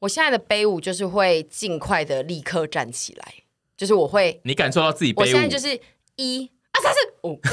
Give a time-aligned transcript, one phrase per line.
[0.00, 3.34] 我现在的悲舞就是会尽快的立刻站起来，
[3.76, 5.78] 就是我会，你感受到自己悲舞，我现在就是
[6.16, 7.52] 一二三四五，二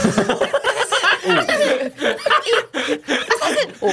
[0.86, 0.96] 三四
[1.28, 1.32] 五，
[2.46, 2.52] 一
[3.18, 3.90] 二三四五。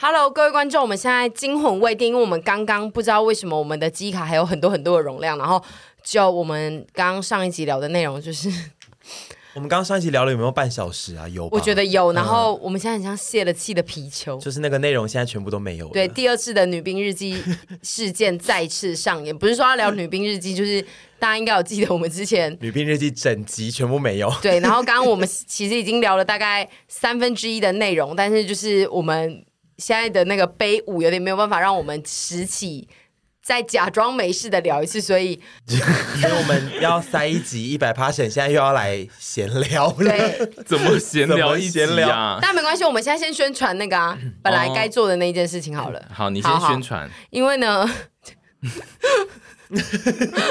[0.00, 5.62] Hello，各位观众，我们现在惊魂未定，因为我们刚刚不知道为什么我们的机卡还有很多很多的容量，然后
[6.08, 8.48] 就我们刚刚上一集聊的内容就是，
[9.52, 11.28] 我们刚刚上一集聊了有没有半小时啊？
[11.28, 12.12] 有，我觉得有。
[12.12, 15.86] 然后我们现在很像泄了气的皮球，就是那个内容现在全部都没有。
[15.88, 17.36] 对，第二次的女兵日记
[17.82, 20.80] 事件再次上演，不是说要聊女兵日记，就是
[21.18, 24.32] 大家应该有记得我们之前女兵日记整集全部没有。
[24.40, 29.44] 对，然后刚刚我们其实已经聊了大概三分之一的内容，但是就是我们。
[29.76, 32.88] 现在的那个悲舞有点没有办法让我们拾起，
[33.48, 42.38] 再假装没事的聊一次，所以 所以我们要塞一集一百 passion，现在又要来闲聊了，对，怎么闲聊一闲聊？
[42.42, 45.98] 但没关系，我们现在先宣传那个啊，本来该做的那一件事情好了。
[45.98, 47.90] 哦、好，你先宣传，因为呢。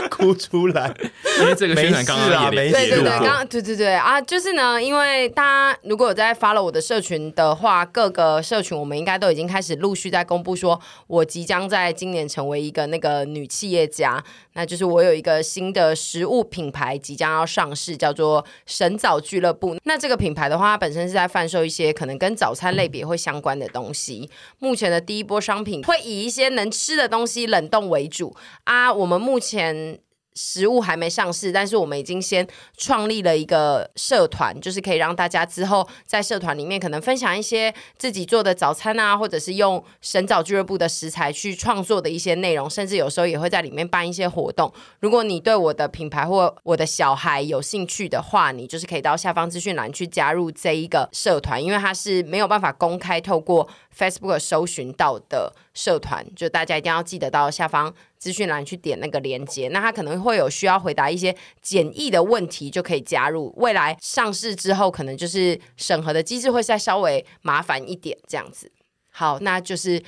[0.10, 0.94] 哭出来，
[1.40, 14.24] 因为这个宣传刚刚也没对对对，刚刚对对对啊，就是呢，因为大家如果有在 follow 我的社群的话，各个社群我们应该都已经开始陆续在公布，说我即将在今年成为一个那个女企业家，
[14.58, 19.78] 那就是我有一个新的食物品牌即将要上市，叫做神早俱乐部。
[19.86, 24.30] 那这个品牌的话，它本身是在贩售一些可能跟早餐类别会相关的东西。
[24.60, 28.36] 目前的第一波商品会以一些能吃的东西冷冻为主
[28.66, 29.08] 啊，我。
[29.08, 29.98] 们目前
[30.38, 44.72] 食物还没上市，但是我们已经先创立了一个社团，就是可以让大家之后在社团里面可能分享一些自己做的早餐啊，或者是用神早俱乐部的食材去创作的一些内容，甚至有时候也会在里面办一些活动。
[45.00, 53.68] 如果你对我的品牌或我的小孩有兴趣的话，你就是可以到下方资讯栏去加入这一个社团，因为它是没有办法公开透过
[53.98, 57.94] Facebook 搜寻到的社团，就大家一定要记得到下方。
[58.18, 63.54] 资讯栏去点那个链接，那他可能会有需要回答一些简易的问题，就可以加入。
[63.58, 68.72] 未来上市之后，可能就是审核的机制会再稍微麻烦一点，这样子。
[69.12, 70.02] 好，那就是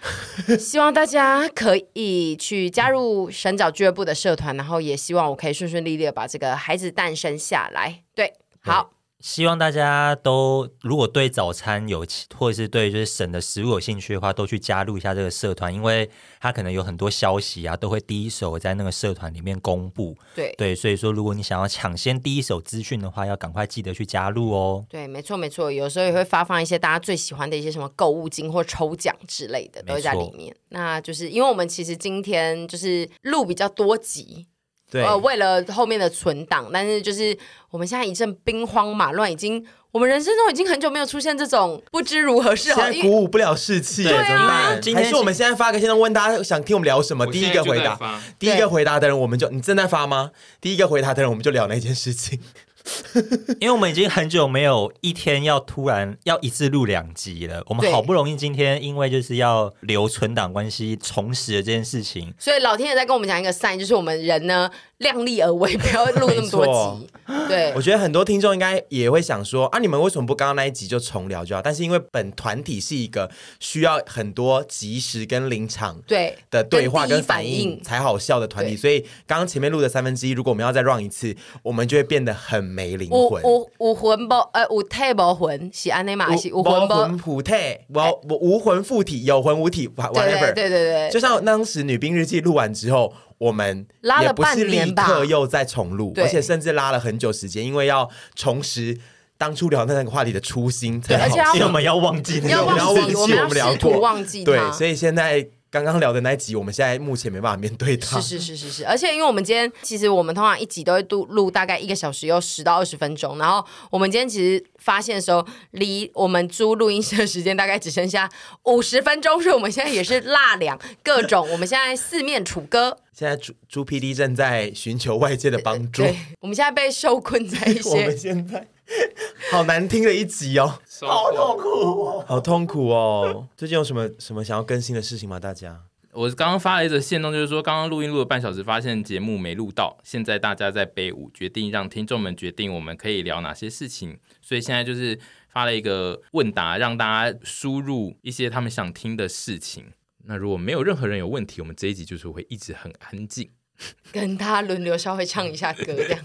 [0.58, 8.02] 希望大家可以去加入神角俱乐部的社团，然后也希望我可以顺顺利利的把这个孩子诞生下来。
[8.14, 8.90] 对，好。
[9.20, 12.04] 希望大家都如果对早餐有，
[12.36, 16.10] 或者是对就是省的食物有兴趣的话，都去加入一下这个社团，因为
[16.40, 20.16] 他可能有很多消息啊，都会第一手在那个社团里面公布。
[20.34, 24.84] 对对，所以说如果你想要抢先第一手资讯的话，要赶快记得去加入哦。
[24.88, 30.54] 对，没错没错，有时候也会发放一些大家最喜欢的一些什么购物金或抽奖之类的，都会在里面。
[30.70, 34.46] 那就是因为我们其实今天就是录比较多集。
[34.90, 37.36] 对，呃，为了后面的存档，但是就是
[37.70, 44.80] 我们现在一阵兵荒马乱，已经我们人生中已经很久没有出现这种不知如何是好，现在鼓舞不了士气，怎么办？
[44.94, 47.26] 还是我们现在发个现在问大家想听我们聊什么？
[47.26, 50.32] 第一个回答，第一个回答的人我们就你正在发吗？
[50.60, 52.40] 第一个回答的人我们就聊那件事情。
[53.60, 64.70] 因为我们已经很久没有一天要突然要一次录两集了，我们好不容易今天因为就是要留存档关系重拾了这件事情，所以老天爷在跟我们讲一个 sign，就是我们人呢。
[65.00, 67.08] 量力而为，不要录那么多集。
[67.48, 71.62] 对，我觉得很多听众应该也会想说啊，你们为什么不刚刚那一集就重聊就好？
[71.62, 73.30] 但是因为本团体是一个
[73.60, 83.42] 需要很多及时跟临场对的对话跟反应才好笑的团体，所以刚刚前面录的三分之一，如果我们要再 run 一次，我们就会变得很没灵魂。
[83.42, 86.34] 无无魂不呃无体无魂是安尼嘛？
[86.36, 87.52] 是无魂不体，
[87.92, 90.52] 我我无魂附体，有魂无体，whatever。
[90.54, 93.12] 对对对对，就像当时女兵日记录完之后。
[93.40, 93.86] 我们
[94.20, 98.94] 也不是立刻又再重录，而且甚至拉了很久时间，因为要重拾
[99.38, 105.48] 当初聊那个话题的初心，对，而且 我们要忘记，要忘记，我们要试图忘记，对，所以现在。
[105.70, 108.20] 刚刚聊的那一集，我们现在目前没办法面对它。
[108.20, 113.38] 是是是是是，而且因为我们今天其实我们通常一集都会录录大概一个小时，有十到二十分钟。
[113.38, 118.28] 然后我们今天其实发现的时候，离我们租录音室的时间大概只剩下
[118.64, 121.46] 五十分钟，所以我们现在也是落粮各种。
[121.52, 122.98] 我们现在四面楚歌。
[123.12, 126.02] 现在朱朱 PD 正在寻求外界的帮助。
[126.02, 127.90] 对，我们现在被受困在一些。
[127.90, 128.66] 我们现在
[129.52, 130.80] 好难听的一集哦。
[131.02, 133.48] 好痛苦哦，好痛苦哦！
[133.56, 135.40] 最近有什么什么想要更新的事情吗？
[135.40, 135.80] 大家，
[136.12, 139.96] 我刚刚发了一则线动，就是说刚刚录音录了半小时，发现节目没录到。
[140.04, 144.18] 现在大家在背舞，决定让听众们决定我们可以聊哪些事情。
[144.42, 149.86] 所以现在就是发了一个问答，让大家输入一些他们想听的事情。
[150.24, 153.48] 那如果没有任何人有问题，我们这一集就是会一直很安静。
[154.12, 156.24] 跟他轮流稍微唱一下歌这样。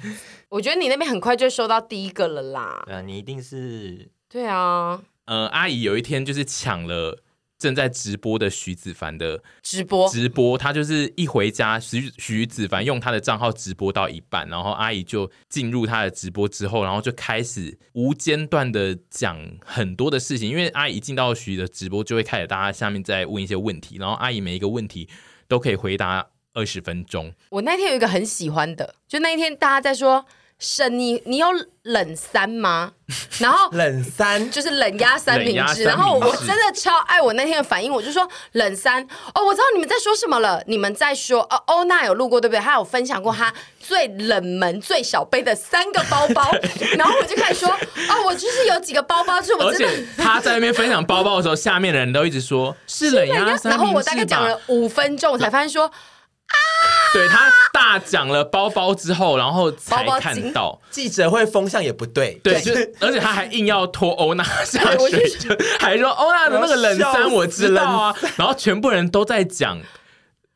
[0.49, 2.83] 我觉得你那边很快就收到第一个了啦。
[2.85, 4.09] 对啊，你一定是。
[4.29, 5.01] 对啊。
[5.25, 7.21] 呃，阿姨有一天就是抢了。
[7.57, 20.49] 正在直播的徐子凡的直播直播，他就是一回家，徐徐子凡用他的账号直播到一半，然后阿姨就进入他的直播之后，然后就开始无间断的讲很多的事情。
[20.49, 25.07] 因为阿姨进到徐的直播，就会开始大家下面在问一些问题，然后阿姨每一个问题
[25.47, 27.31] 都可以回答二十分钟。
[27.49, 30.25] 我那天有一个很喜欢的，就那一天大家在说。
[30.57, 31.47] 沈，你你有
[31.83, 32.93] 冷三吗？
[33.39, 35.83] 然后冷三就是冷压三明治。
[35.83, 39.03] 然后我真的超爱我那天的反应，我就说冷三
[39.33, 40.63] 哦，我知道你们在说什么了。
[40.65, 42.59] 你们在说哦，欧娜有录过对不对？
[42.61, 46.49] 她有分享过她最冷门、最小杯的三个包包。
[46.97, 49.87] 然后我就开始说哦，我就是有几个包包，就是我真的。
[49.89, 53.67] 而且他在那边分享包包的时候，下面的人都一直说是冷压三明治。
[53.67, 55.91] 然后我大概讲了五分钟，我才发现说。
[56.47, 56.55] 啊！
[57.13, 65.49] 对，他大讲了包包之后，然后才看到记者会风向也不对，对，就而且他还硬要拖欧娜下水，就
[65.79, 69.79] 还说欧娜的那个冷衫我知道啊，然后全部人都在讲。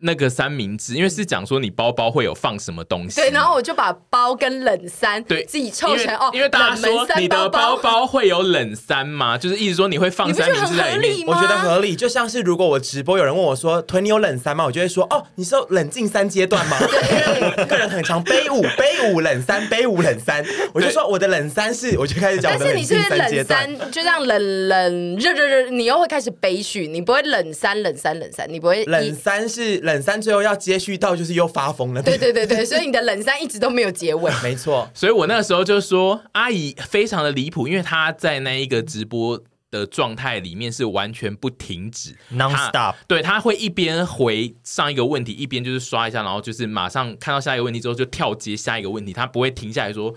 [0.01, 9.37] 那个三明治，因为是讲说你包包会有放什么东西，对，然后我就把包跟冷三对自己凑成哦，因为大家说你的包包会有冷三吗？
[9.37, 11.97] 就是意思说你会放三明治在里面，我觉得合理。
[11.97, 14.63] 就像是如果我直播有人问我说腿你有冷三吗？
[14.63, 16.77] 我就会说哦，你是冷静三阶段吗？
[16.79, 20.41] 对，个人很常背五背五冷三背五冷三，
[20.73, 22.55] 我就说我的冷三是，我就开始讲。
[22.57, 29.88] 但是你是不是冷三就这样冷冷热热热，你又会开始背序，你不会冷三冷三冷三，你不会冷三是。
[29.93, 34.89] 冷三最后要接续到就是又发疯了，对对对对， 所以你的冷三一直都没有结尾，没错。
[34.93, 39.41] 所以我那个时候就说阿姨非常的离谱，因为她在那一个直播
[39.71, 42.95] 的状态里面是完全不停止，non-stop。
[43.07, 50.13] 对，她会一边回上一个问题，一边就是刷一下，然后就是马上看到下一个问题之后就跳接下一个问题，她不会停下来说。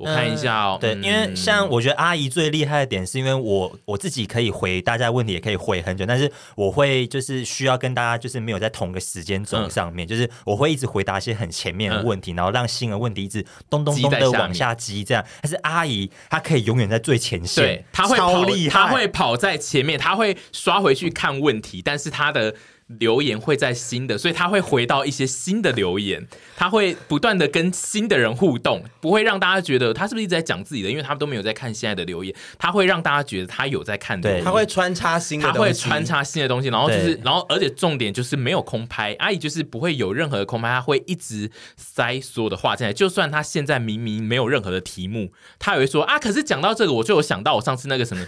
[0.00, 15.22] 我看一下哦，对，因为像我觉得阿姨最厉害的点，是因为我我自己可以回大家问题，也可以回很久，但是我会就是需要跟大家就是没有在同个时间轴上面，就是我会一直回答一些很前面的问题，然后让新的问题一直咚咚咚的往下积，这样。
[15.42, 22.54] 但是阿姨她可以永远在最前线，对，她会跑，她会跑在前面，她会刷回去看问题，但是她的。
[22.98, 26.26] 留言会在新的，所以他会回到一些新的留言，
[26.56, 48.26] 他会不断的跟新的人互动，不会让大家觉得他是不是一直在讲自己的，因为他们都没有在看现在的留言，他会让大家觉得他有在看的，他会穿插新的，他会穿插新的东西，然后就是，然后而且重点就是没有空拍，阿姨就是不会有任何的空拍，他会一直塞所有的话进来，就算他现在明明没有任何的题目，他也会说啊，可是讲到这个，我就有想到我上次那个什么，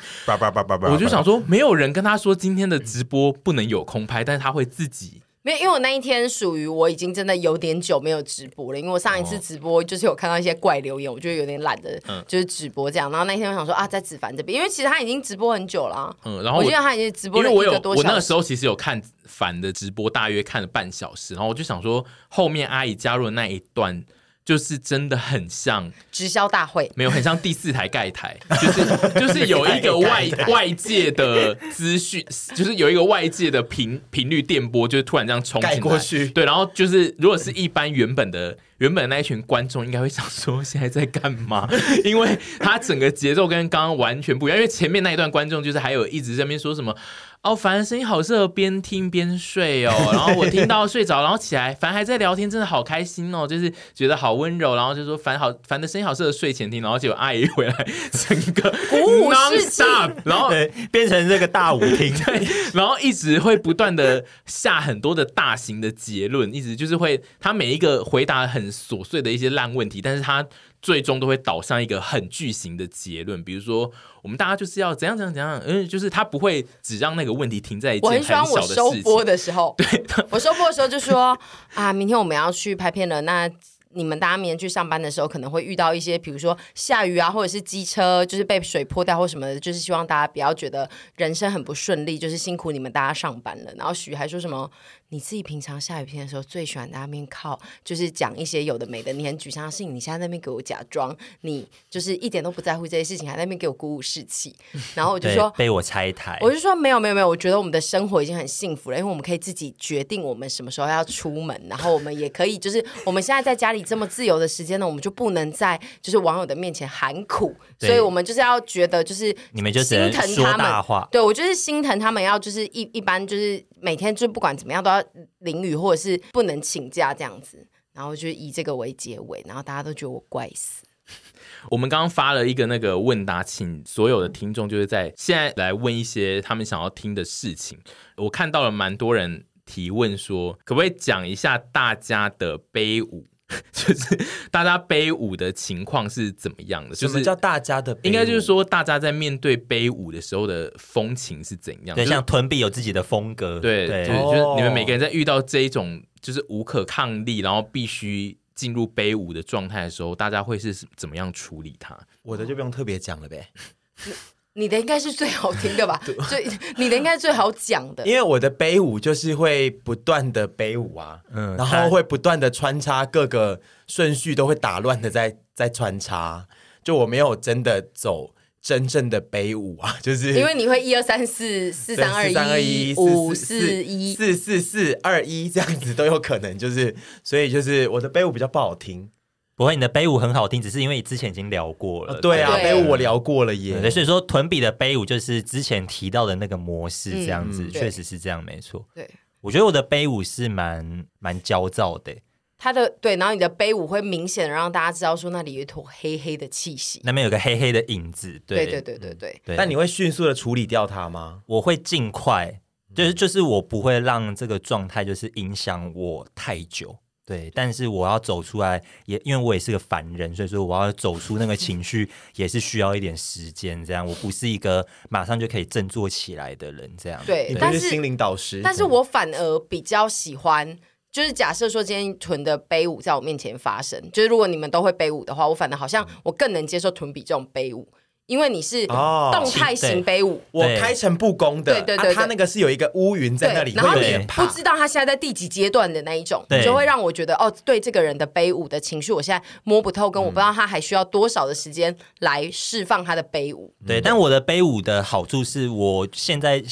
[0.92, 4.51] 我就想说，没有人跟他说今天的直播不能有空拍，但是他。
[4.52, 13.10] 会自己没有，因为我那一天属于我已经真的有点久没有直播了，因为我上一次直播就是有看到一些怪留言，我就有点懒得就是直播这样。
[13.10, 18.06] 然后那天我想说啊，在子凡这边，因为其实他已经直播很久了，啊，嗯，然后我，我记得他已经直播了一个多小时。
[18.06, 24.04] 我那个时候其实有看凡的直播，大约看了半小时，然后我就想说，后面阿姨加入的那一段。
[24.44, 32.24] 就是真的很像直销大会，没有很像第四台盖台， 就是就是有一个外外界的资讯，
[32.54, 41.68] 就是有一个外界的频频率电波，就是突然这样冲进过去，对，然后就是如果是一般原本的原本那一群观众，应该会想说现在在干嘛？
[42.04, 46.96] 因为他整个节奏跟刚刚完全不一样，因为前面那一段观众就是还有一直在那边说什么。
[47.42, 49.92] 哦，凡的声音好适合边听边睡哦。
[50.12, 54.76] 然后我听到睡着，然后起来，凡还在聊天，真的好开心哦，就是觉得好温柔。
[54.76, 56.80] 然后就说凡好，凡的声音好适合睡前听。
[56.80, 59.82] 然后结果阿姨回来，整个鼓舞士气，
[60.24, 60.50] 然后
[60.92, 70.46] 变成这个大舞厅，对，然后一直会不断的下很多的大型的结论，一直就是会他每一个回答很琐碎的一些烂问题，但是他。
[70.82, 78.58] 最终都会导向一个很巨型的结论，比如说我们大家就是要怎样怎样怎样，嗯，就是他不会只让那个问题停在一件很小的事情。
[78.58, 81.38] 我很喜欢我收播的时候， 对， 我收播的时候就说
[81.74, 83.48] 啊，明天我们要去拍片了，那
[83.94, 93.72] 你们大家明天去上班的时候可能会遇到一些，比如说下雨啊，或者是机车就是被水泼掉或什么的，就是希望大家不要觉得人生很不顺利，就是辛苦你们大家上班了。
[93.76, 94.68] 然后许还说什么？
[95.12, 104.56] 你自己平常下雨天的时候最喜欢在那边靠，就是讲一些有的没的，你很沮丧的事情，你现在在那边给我假装，你就是一点都不在乎这些事情，还在那边给我鼓舞士气。
[104.94, 125.01] 然后我就说被我拆台，我就说没有没有没有，我觉得我们的生活已经很幸福了，因为我们可以自己决定我们什么时候要出门，然后我们也可以就是我们现在在家里这么自由的时间呢，我们就不能在就是网友的面前喊苦，所以我们就是要觉得就是你们就心疼他们，对我就是心疼他们，要就是一一般就是每天就不管怎么样都要。
[125.38, 130.84] 淋雨或者是不能请假这样子，然后就以这个为结尾，然后大家都觉得我怪死。
[131.70, 137.78] 我们刚刚发了一个那个问答，请所有的听众就是在现在来问一些他们想要听的事情。
[138.16, 143.26] 我看到了蛮多人提问说，可不可以讲一下大家的悲舞？
[143.72, 144.18] 就是
[144.50, 146.94] 大家背舞的情况是怎么样的？
[146.94, 151.94] 就是叫大家的，应该就是说大家在面对背舞的时候的风情是怎样？
[151.94, 158.38] 对，像屯比有自己的风格，对对，就是就是你们每个人在遇到这一种就是无可抗力，然后必须。
[158.54, 161.98] 进入背舞的状态的时候，大家会是怎么样处理它？
[162.20, 163.48] 我的就不用特别讲了呗。
[164.54, 166.00] 你的应该是最好听的吧？
[166.28, 176.46] 最你的应该最好讲的，因为我的背舞就是会不断的背舞啊，嗯，然后会不断的穿插各个顺序都会打乱的在在穿插，
[176.84, 178.34] 就我没有真的走。
[178.62, 186.94] 真正的背舞啊， 就是因为你会一二三四四三二一五四一四四四二一这样子都有可能，就是
[187.24, 189.10] 所以就是我的背舞比较不好听。
[189.54, 192.14] 不会，你的背舞很好听，只是因为之前已经聊过了。
[192.14, 193.80] 啊对啊，背舞我聊过了耶。
[193.80, 198.84] 对，所以说屯比的背舞就是之前提到的那个模式这样子，嗯、确实是这样，没错。
[198.94, 199.08] 对，
[199.40, 202.16] 我觉得我的背舞是蛮蛮焦躁的。
[202.56, 208.40] 他的对，然后你的背舞会明显的让大家知道说那里有一坨黑黑的气息，那边有个黑黑的影子。
[208.46, 209.56] 对对对对对，对。
[209.56, 211.42] 但你会迅速的处理掉它吗？
[211.46, 212.60] 我会尽快，
[212.94, 216.96] 就是就是我不会让这个状态就是影响我太久。
[217.24, 223.84] 对，但是我要走出来，也因为我也是个凡人，所以说我要走出那个情绪也是需要一点时间。
[223.84, 226.90] 这样，我不是一个马上就可以振作起来的人。
[226.98, 230.76] 这样，对，但是心灵导师，但是我反而比较喜欢。
[231.12, 237.86] 就是假设说今天屯的悲舞在我面前发生，就是如果你们都会悲舞的话，我反而好像我更能接受屯比这种悲舞，
[238.26, 253.74] 因为你是动态型背舞，我开诚布公的，对对对，他那个是有一个乌云在那里，然后你不知道他现在在第几阶段的那一种，就会让我觉得哦，对这个人的悲舞的情绪，我现在摸不透，跟我不知道他还需要多少的时间来释放他的悲舞。
[253.86, 256.62] 对，但我的悲舞的好处是我现在。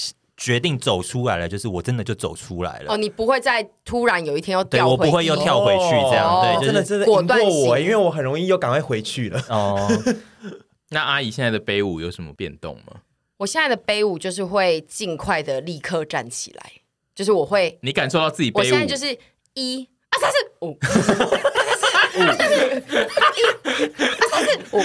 [0.42, 2.94] 决定走出来了，就是我真的就走出来了。
[2.94, 6.26] 哦，你不会再突然有一天又掉回，我不会又跳回去这样。
[6.26, 9.44] 哦、对，就是、真的真的赢过我，因为我很容易又赶快回去了。
[9.50, 9.86] 哦，
[10.90, 13.02] 那阿姨现在的杯舞有什么变动吗？
[13.38, 16.72] 我现在的杯舞就是会尽快的立刻站起来，
[17.14, 19.16] 就是我会，你感受到自己杯舞，我现在就是
[19.54, 20.78] 一二三四五。
[22.14, 22.34] 一、二、
[24.30, 24.82] 三、四、五，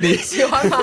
[0.00, 0.78] 你喜欢吗？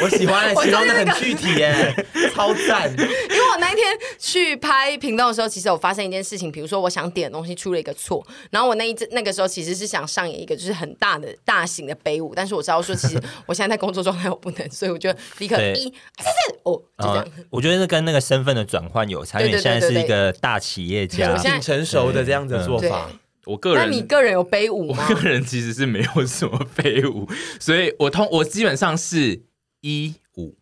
[0.00, 1.94] 我喜欢，形容的很具体耶，
[2.34, 2.90] 超赞。
[2.90, 3.84] 因为我那一天
[4.18, 17.26] 去拍屏东的时候，其实我发生一件事情，比如说我想点的东西出了一个错，然后我那一那个时候其实是想上演一个就是很大的大型的背舞，但是我知道说其实 我现在在工作状态我不能，所以我就立刻一、二、三、四、五，就这样。
[17.50, 23.10] 我觉得是跟那个身份的转换有差，因为现在是一个大企业家，挺成熟的这样子的做法。
[23.44, 25.04] 我个人，那你个人有背舞吗？
[25.08, 29.42] 我个人其实是没有什么背舞，所以我通我基本上是
[29.80, 30.54] 一五，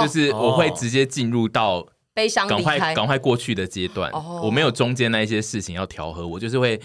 [0.00, 4.12] 就是我会直接进入到悲伤，赶快赶快过去的阶段。
[4.40, 6.80] 我没有中间那一些事情要调和，我就是会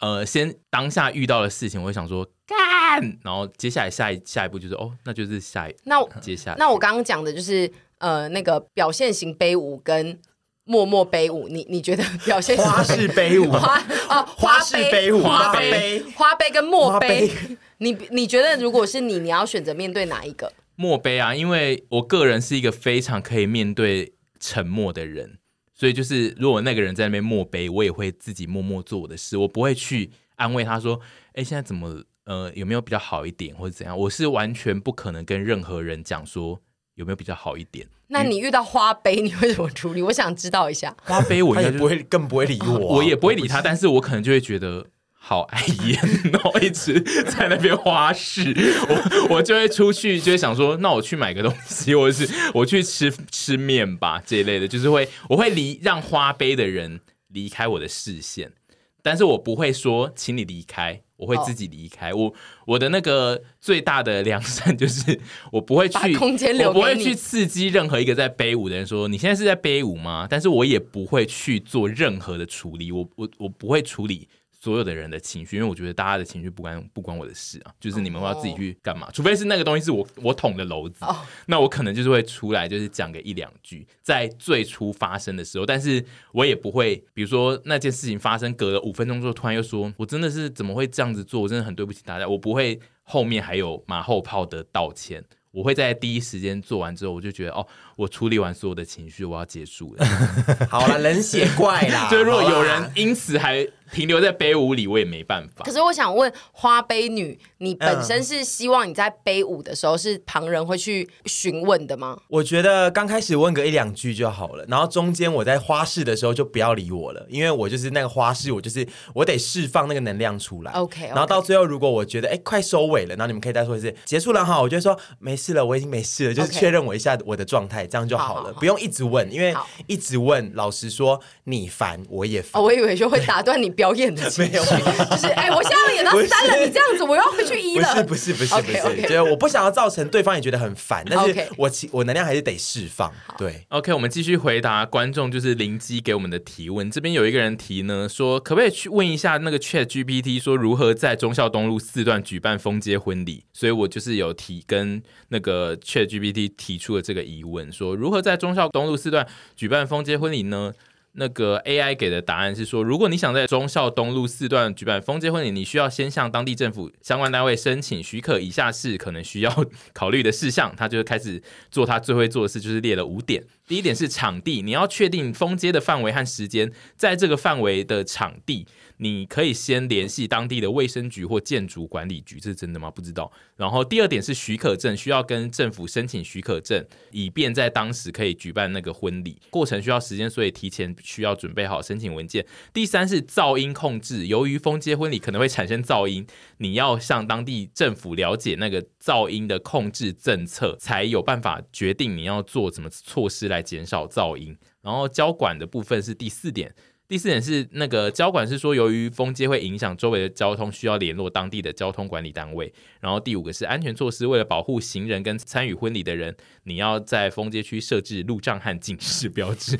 [0.00, 10.18] 呃，先当下遇到的事情，我会想说干，然后接下来下一下一步就是哦，那就是下一那接下来那我刚刚讲的就是呃，那个表现型背舞跟。
[10.64, 13.50] 默默悲舞，你你觉得表现花式悲舞。
[13.50, 13.78] 花
[14.08, 17.30] 哦，花式悲舞，花杯花杯跟墨杯，
[17.78, 20.52] 你你觉得如果是你，你要选择面对哪一个？
[20.76, 25.38] 墨杯啊，因为我个人是一个非常可以面对沉默的人，
[25.74, 30.98] 所以就是如果那个人在那边默杯，我也会自己默默做我的事，我不会去安慰他说，
[31.34, 33.96] 哎，现在怎么呃有没有比较好一点或者怎样？
[33.96, 36.60] 我是完全不可能跟任何人讲说
[36.94, 37.86] 有没有比较好一点。
[38.08, 40.02] 那你遇到花呗，你会怎么处理？
[40.02, 40.94] 我想知道一下。
[41.02, 43.62] 花呗，我应该不会，更不会理我，我也不会理他。
[43.62, 45.98] 但是我可能就会觉得好碍眼，
[46.32, 48.52] 然后一直在那边花式。
[48.88, 58.52] 我我就会出去，就会想说，那我去买个东西，或者是我去吃吃面吧这一类的，就是会我会离让花杯的人离开我的视线，
[59.02, 61.02] 但是我不会说请你离开。
[61.22, 62.10] 我会自己离开。
[62.10, 62.20] Oh.
[62.20, 62.34] 我
[62.66, 65.20] 我的那个最大的良善就是
[65.52, 66.16] 我不会去，
[66.64, 70.26] 我不会去刺激任何一个在背舞的人说，你现在是在背舞吗？
[70.28, 74.28] 但是我也不会去做任何的处理，我我我不会处理。
[74.62, 79.14] 所有的人的情绪，因为我觉得大家的情绪不关不关我的事啊，就是你们要自己去干嘛，oh.
[79.14, 81.16] 除非是那个东西是我我捅的篓子，oh.
[81.46, 95.24] 那我可能就是会出来就是讲个一两句，在最初发生的时候，但是我也不会，比如说那件事情发生隔了五分钟之后，突然又说我真的是怎么会这样子做，我真的很对不起大家，我不会后面还有马后炮的道歉。
[95.50, 100.06] 我会在第一时间做完之后，我就觉得哦，我处理完所有的情绪，我要结束了。
[100.70, 102.08] 好了，冷血怪啦！
[102.10, 103.62] 就如果有人因此还
[103.92, 105.64] 停留在杯舞里，我也没办法。
[105.64, 112.18] 可是我想问花杯女，你本身是希望你在杯舞的时候是旁人会去询问的吗？
[112.28, 120.72] 我觉得刚开始问个一两句就好了，然后中间我在花式的时候就不要理我了，因为我就是那个花式，我就是我得释放那个能量出来。
[120.72, 121.08] OK，, okay.
[121.08, 129.54] 然后到最后如果我觉得哎快收尾了，然后你们可以再说一次结束了哈，我就说没事了，我已经没事了，就是确认我一下我的状态，这样就好了，好好好不用一直问，因为
[129.86, 132.60] 一直问，老实说你烦我也烦。
[132.60, 138.04] 哦，我以为就会打断你表演的情绪，没有，就是哎，我现在演到三了，你这样子我要回去一了。
[138.04, 139.02] 不是不是不是不是，okay, okay.
[139.02, 143.12] 就是我不想要造成对方也觉得很烦，但是我其我能量还是得释放。
[143.36, 146.88] 对，OK，我们继续回答观众就是灵机给我们的提问。
[146.92, 153.42] 这边有一个人提呢，说可不可以去问一下那个 Chat GPT，说如何在忠孝东路四段举办封街婚礼？
[153.52, 160.72] 所以我就是有提跟那个 Chat GPT 提出了这个疑问，说如何在忠孝东路四段举办封街婚礼呢？
[161.14, 168.40] 那个 AI 给的答案是说，如果你想在忠孝东路四段举办封街婚礼，你需要先向当地政府相关单位申请许可。
[168.40, 170.74] 以下是可能需要 考虑的事项。
[170.76, 173.44] 他就开始做他最会做的事，就是列了五点。
[173.72, 178.66] 第一点是场地，你要确定封街的范围和时间，在这个范围的场地。
[178.98, 182.88] 你可以先联系当地的卫生局或建筑管理局，这是真的吗？
[182.88, 183.32] 不知道。
[183.56, 189.40] 然后第二点是许可证，需要跟政府申请许可证，以便在当时可以举办那个婚礼。
[189.48, 192.46] 过程需要时间，所以提前需要准备好申请文件。
[192.74, 196.24] 第三是噪音控制，由于封街婚礼可能会产生噪音，
[196.58, 204.56] 你要向当地政府了解那个噪音的控制政策，才有办法决定你要做什么措施来减少噪音。
[204.80, 206.72] 然后交管的部分是第四点。
[207.08, 212.72] 第四点是那个交管是说，由于封街会影响周围的交通，需要联络当地的交通管理单位。
[213.00, 219.78] 然后第五个是安全措施，为了保护行人跟参与婚礼的人，你要在封街区设置路障和警示标志。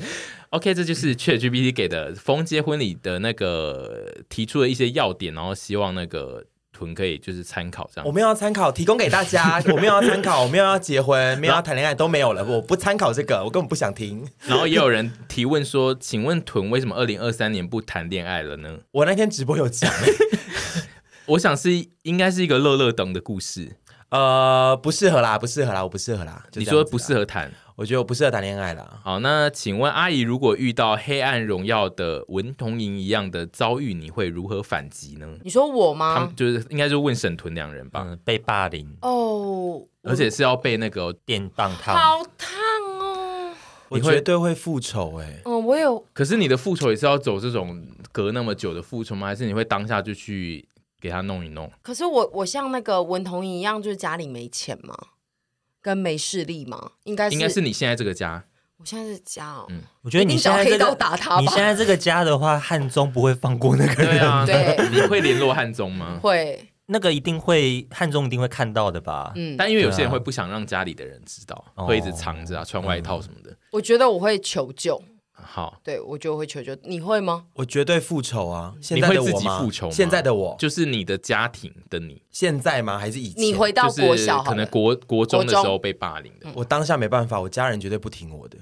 [0.49, 6.45] OK，这就是 ChatGPT 给的封街婚礼的那个提出的一些要点，然后希望那个。
[6.73, 9.61] 屯可以就是参考这样，我没有要参考，提供给大家。
[9.71, 12.43] 我没有要参考，我没有要结婚，没有要谈恋爱，都没有了。
[12.43, 14.27] 我不参考这个，我根本不想听。
[14.45, 18.79] 然后也有人提问说，请问屯为什么二零二三年不谈恋爱了呢？
[18.91, 19.89] 我那天直播有讲，
[21.27, 21.69] 我想是
[22.01, 23.77] 应该是一个乐乐等的故事。
[24.13, 26.45] 呃，不适合啦，不适合啦，我不适合啦。
[26.53, 27.51] 你说不适合谈？
[27.75, 28.99] 我觉得我不适合谈恋爱啦。
[29.03, 35.27] 好，那请问阿姨，如果遇到《黑暗荣耀》的文童莹一样的遭遇，你会如何反击呢？
[35.43, 36.13] 你说我吗？
[36.13, 38.05] 他们就是应该就问沈屯两人吧。
[38.05, 42.51] 嗯，被霸凌哦，而且是要被那个电棒烫，好烫
[42.99, 43.51] 哦！
[43.89, 45.41] 我绝对会复仇哎。
[45.45, 46.05] 哦，我有。
[46.13, 49.25] 可是你的复仇也是要走这种隔那么久的复仇吗？
[49.25, 50.63] 还是你会当下就去
[51.03, 51.69] 给他弄一弄？
[51.81, 54.97] 可是我我像那个文同珢一样，就是家里没钱吗？
[55.81, 56.91] 跟没势力吗？
[57.03, 58.45] 应该是应该是你现在这个家。
[58.77, 59.65] 我现在是家哦。
[59.67, 64.11] 嗯，我觉得你现在这个打他，你现在这个家的话，汉中不会放过那个人。
[64.11, 66.17] 对啊， 对，你会联络汉中吗？
[66.21, 69.33] 会，那个一定会，汉中一定会看到的吧？
[69.35, 73.53] 嗯，但因为有些人会不想让家里的人知道，会一直藏着啊，穿外套什么的。
[73.71, 75.03] 我觉得我会求救。
[75.43, 77.45] 好，对我就会求救，你会吗？
[77.53, 78.73] 我绝对复仇啊！
[78.91, 79.93] 你会自己复仇吗？
[79.93, 82.97] 现在的我就是你的家庭的你，现在吗？
[82.97, 83.43] 还是以前？
[83.43, 86.47] 你回到国小，可能国国中的时候被霸凌的。
[86.55, 88.57] 我当下没办法，我家人绝对不听我的，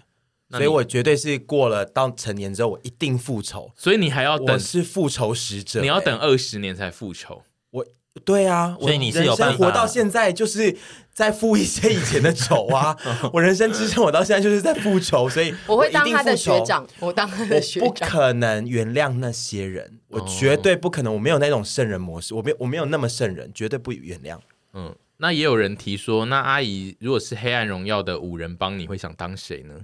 [0.49, 3.71] 所以我绝对是过了到成年之后，我一定复仇。
[3.77, 7.43] 所以你还要等，是复仇使者，你要等二十年才复仇。
[7.69, 7.85] 我
[8.25, 10.77] 对啊，所以你是有办法活到现在就是。
[11.21, 12.97] 在复一些以前的仇啊！
[13.31, 24.39] 我人生之中，我到现在就是在复仇，所以我会当他的学长，我当他的学长，不可能原谅那些人，我绝对不可能，我没有那种圣人模式，我没有我没有那么圣人，绝对不原谅。
[24.73, 29.75] 嗯，那也有人提说，那阿姨如果是黑暗荣耀的五人帮，你会想当谁呢？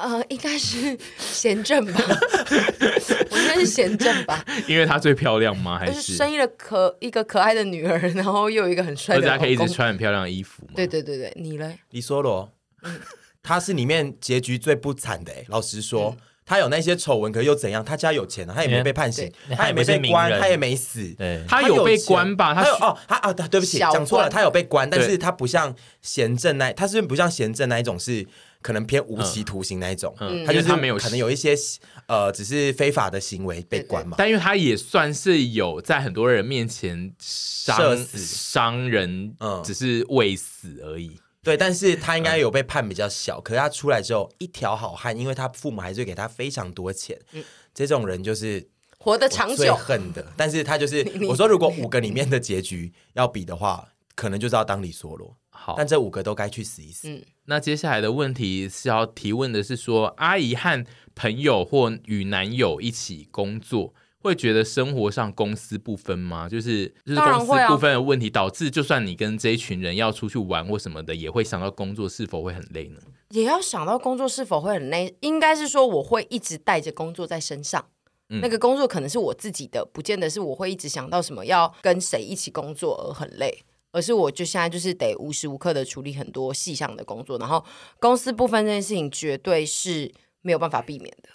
[0.00, 2.00] 呃，应该是贤正吧，
[3.30, 5.78] 我应该是贤正吧，因为她最漂亮吗？
[5.78, 10.62] 还是生一个可一个可爱的女儿，然后又有一个很帅的，而且可以一直穿很漂亮的衣服。
[10.74, 11.78] 对对对对，你嘞？
[11.90, 13.00] 李梭罗，嗯，
[13.42, 15.32] 他是里面结局最不惨的。
[15.48, 16.16] 老实说，
[16.50, 17.84] 他有那些丑闻，可是又怎样？
[17.84, 21.08] 他家有钱啊，他也没被判刑，他也没被关，他也没死。
[21.16, 22.52] 对，他有被关吧？
[22.52, 28.26] 他有哦，他啊，对不起，讲错了，他有被关，但是他不像贤政那，他是不像贤政那一种是。
[28.62, 31.54] 可能偏无期徒刑那一种，嗯，他就是他没有可能有一些
[32.06, 34.16] 呃，只是非法的行为被关嘛。
[34.18, 41.18] 但因为他也算是有在很多人面前伤死伤人，嗯，只是未死而已。
[41.42, 47.42] 对，但是他应该有被判比较小，嗯，可是他出来之后一条好汉，因为他父母还是会给他非常多钱，嗯，
[47.74, 49.56] 这种人就是活得长久。
[49.56, 55.36] 最恨的，但是他就是 我说，如果五个里面的结局要比的话，可能就是要当李梭罗。
[55.48, 57.08] 好，但这五个都该去死一死。
[57.08, 66.48] 嗯，那接下来的问题是要提问的是说，阿姨和朋友或与男友一起工作，会觉得生活上公私不分吗？
[66.48, 73.00] 就是就是公私不分的问题，导致就算你跟这一群人要出去玩或什么的，也会想到工作是否会很累呢？
[73.30, 77.84] 也要想到工作是否会很累，应该是说我会一直带着工作在身上。
[78.28, 87.64] 嗯、那个工作可能是我自己的，不见得是我会一直想到什么要跟谁一起工作而很累，而是我就现在就是得无时无刻的处理很多细项的工作，然后
[87.98, 91.30] 公司不分这件事情绝对是没有办法避免的。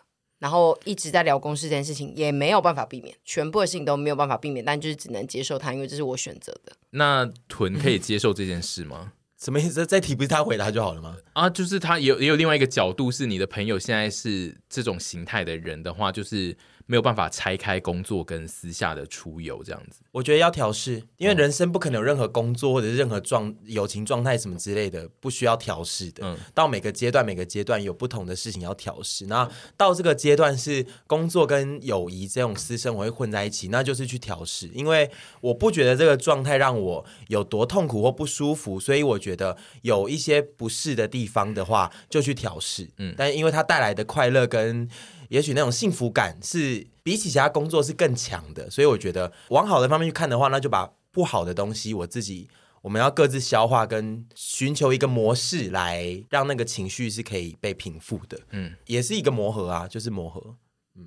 [0.45, 6.71] 然后一直在聊公事这件事情，也没有办法避免，全部的事情都没有办法避免，但就是只能接受它，因为这是我选择的。
[6.91, 9.13] 那屯可以接受这件事吗？
[9.41, 9.83] 什么意思？
[9.87, 11.17] 这题不是他回答就好了吗？
[11.33, 16.55] 啊，就是他也有也有另外一个角度，是你的朋友现在是这种形态的人的话，就是。
[16.87, 26.23] 没有办法拆开工作跟私下的出游这样子，我觉得要调试，因为人生不可能有任何工作或者是任何状友情状态什么之类的不需要调试的。
[26.23, 34.67] 嗯，到每个阶段每个阶段有不同的事情要调试，那到这个阶段是工作跟友谊这种私生活会混在一起，那就是去调试。
[34.73, 35.09] 因为
[35.41, 42.87] 我不觉得这个状态让我有多痛苦或不舒服，所以我觉得有一些不适的地方的话就去调试。
[42.97, 44.87] 嗯，但因为它带来的快乐跟。
[45.29, 52.49] 也许那种幸福感是比起其他工作是更强的，所以我觉得往好的方面去看的话，那就把不好的东西我自己
[52.81, 58.39] 我们要各自消化，跟寻求一个模式来让那个情绪是可以被平复的。
[58.51, 60.55] 嗯，也是一个磨合啊，就是磨合。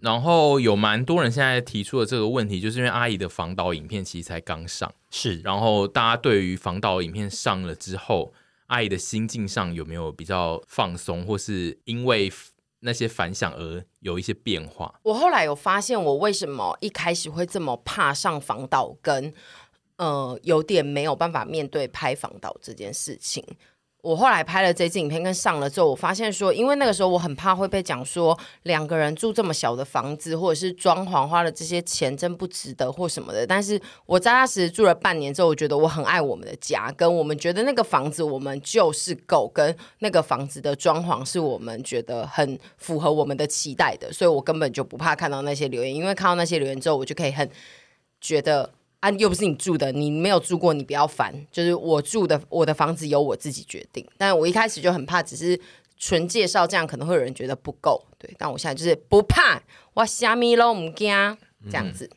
[0.01, 8.33] 然后有蛮多人现在提出的这个问题，就是因为阿姨的防导影片其实才刚上，是，然后大家对于防导影片上了之后，
[8.67, 12.33] 阿姨的心境上有没有比较放松，或是因为？
[12.81, 15.01] 那些反响而有一些变化。
[15.03, 19.33] 我后来有发现，我为什么一开始会这么怕上防导，跟
[19.97, 23.45] 呃有点没有办法面对拍防导这件事情。
[24.01, 33.45] 我后来拍了这支影片跟上了之后，我发现说，因为那个时候我很怕会被讲说两个人住这么小的房子，或者是装潢花了这些钱真不值得或什么的。
[33.45, 47.51] 但是我扎扎实实住了半年之后，我觉得我很爱我们的家，跟我们觉得那个房子我们就是够，跟那个房子的装潢是我们觉得很符合我们的期待的，所以我根本就不怕看到那些留言，因为看到那些留言之后，我就可以很
[48.21, 48.71] 觉得。
[49.01, 51.33] 啊，又不是你住的，你没有住过，你不要烦。
[51.53, 54.05] 就是我住的，我的房子由我自己决定。
[54.17, 55.61] 但我一开始就很怕，只是
[55.97, 58.05] 纯介绍，这样可能会有人觉得不够。
[58.19, 59.63] 对，但我现在就是不怕，
[59.95, 61.37] 我虾米都唔惊，
[61.71, 62.11] 这样子。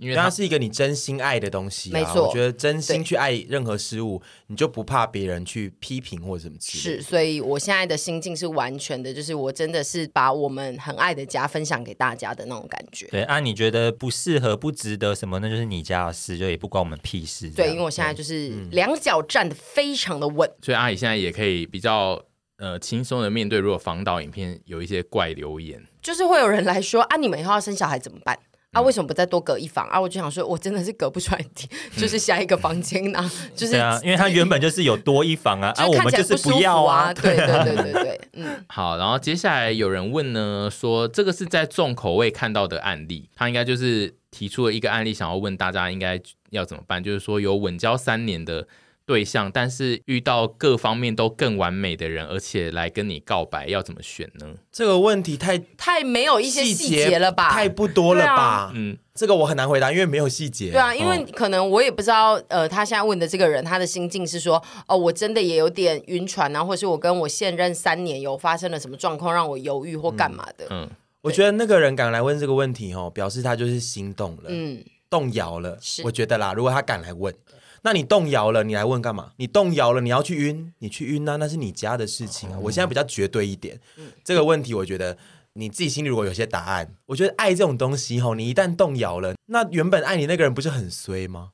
[0.00, 2.26] 因为它是一个你真心爱的东西，啊，没错。
[2.26, 6.56] 我觉得真心去爱任何事物，你就不怕别人去批评或者什么。
[6.60, 13.06] 是，所以我现在的心境是完全的，就是我真的是把我们很爱的家分享给大家的那种感觉。
[13.08, 17.50] 对啊，你觉得不适合、不值得什么，那就是你家的事，就也不关我们屁事。
[17.50, 22.22] 对，因为我现在就是两脚站得非常的稳，所以阿姨现在也可以比较
[22.58, 28.38] 呃轻松的面对，如果防导影片有一些怪留言，就是会有人来说啊，你们以后要生小孩怎么办？
[28.74, 29.98] 啊，为什么不再多隔一房啊？
[29.98, 31.44] 我就想说，我真的是隔不出来，
[31.96, 38.62] 就是下一个房间呢、就是啊，因为他原本就是有多一房啊， 啊，我们就是不要啊，对对对对对，嗯。
[38.68, 48.66] 好，然后接下来有人问呢，说这个是在重口味看到的案例，他应该就是提出了一个案例，想要问大家应该要怎么办，就是说有稳交三年的。
[49.06, 54.54] 对象，但是遇到各方面都更完美的人，而且来跟你告白，要怎么选呢？
[54.72, 57.50] 这个问题太太没有一些细节了吧？
[57.50, 58.34] 太不多了吧？
[58.34, 60.70] 啊、嗯，这个我很难回答，因为没有细节。
[60.70, 70.64] 对啊，因为可能我也不知道，呃，他现在问的这个人，他的心境是说，哦，我真的也有点晕船啊，或是我跟我现任三年有发生了什么状况，让我犹豫或干嘛的。
[70.70, 70.90] 嗯，嗯，
[71.20, 75.76] 我觉得那个人敢来问这个问题，哦，表示他就是心动了，嗯，动摇了。
[75.82, 77.34] 是，我觉得啦，如果他敢来问。
[77.84, 79.32] 那你动摇了，你来问干嘛？
[79.36, 82.58] 你动摇了，你要去晕，你去晕啊，那是你家的事情啊。
[82.62, 85.16] 我现在比较绝对一点，嗯、这个问题我觉得
[85.52, 91.50] 你自己心里如果有些答案，我觉得爱这种东西吼，你一旦动摇了，那原本爱你那个人不是很衰吗？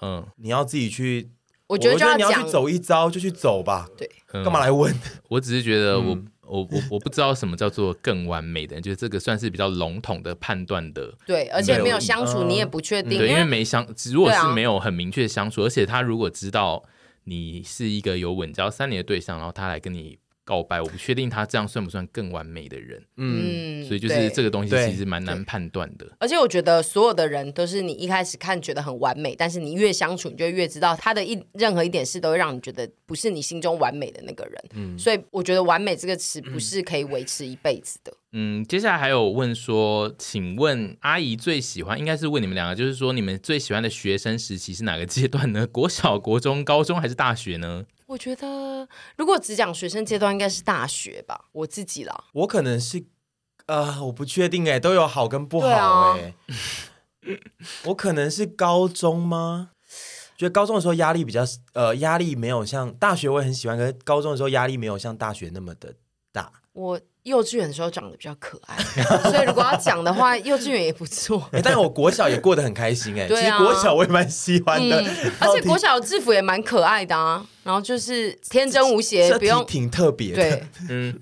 [0.00, 1.30] 嗯，你要自己去，
[1.66, 3.88] 我觉得，我觉得你要去走一遭就去走吧。
[3.98, 4.94] 对，干嘛来问？
[5.28, 6.16] 我只是觉得我。
[6.52, 11.14] 嗯我我我不知道什么叫做更完美的，就是这个算是比较笼统的判断的。
[11.26, 13.18] 对，而且没有相处，你也不确定。
[13.18, 16.82] 对，因为没相，如果是没有很明确的相处，而且他如果知道
[17.24, 20.18] 你是一个有稳交三年的对象，然后他来跟你。
[20.44, 23.02] 告白，我不确定他这样算不算更完美的人。
[23.16, 26.06] 嗯，所以就是这个东西其实蛮难判断的。
[26.18, 34.64] 而且我觉得所有的人都是你一开始看觉得很完美，但是你越相处，你就越知道他的一任何一点事都会让你觉得不是你心中完美的那个人。
[34.74, 38.12] 嗯，所以我觉得“完美”这个词不是可以维持一辈子的。
[38.34, 45.66] 嗯，接下来还有问说，请问阿姨最喜欢，应该是问你们两个，就是说你们最喜欢的学生时期是哪个阶段呢？
[45.66, 47.84] 国小、国中、高中还是大学呢？
[48.12, 51.46] 我觉得，如果只讲学生阶段，应该是大学吧。
[51.52, 53.02] 我自己啦，我可能是，
[53.64, 56.34] 呃，我不确定哎，都有好跟不好哎。
[56.36, 57.32] 啊、
[57.86, 59.70] 我可能是高中吗？
[60.36, 65.94] 觉得高中的时候压力比较呃，压力没有像大学我也很喜欢，可是高中的时候压力没有像大学那么的
[66.32, 66.52] 大。
[66.74, 68.76] 我幼稚园的时候长得比较可爱，
[69.30, 71.48] 所以如果要讲的话，幼稚园也不错。
[71.62, 80.36] 但是我国小也过得很开心哎、欸，对啊、其实国小我也蛮喜欢的，嗯、 而且国小的制服也蛮可爱的啊，然后就是天真无邪，不用挺特别的。
[80.36, 81.18] 对，嗯，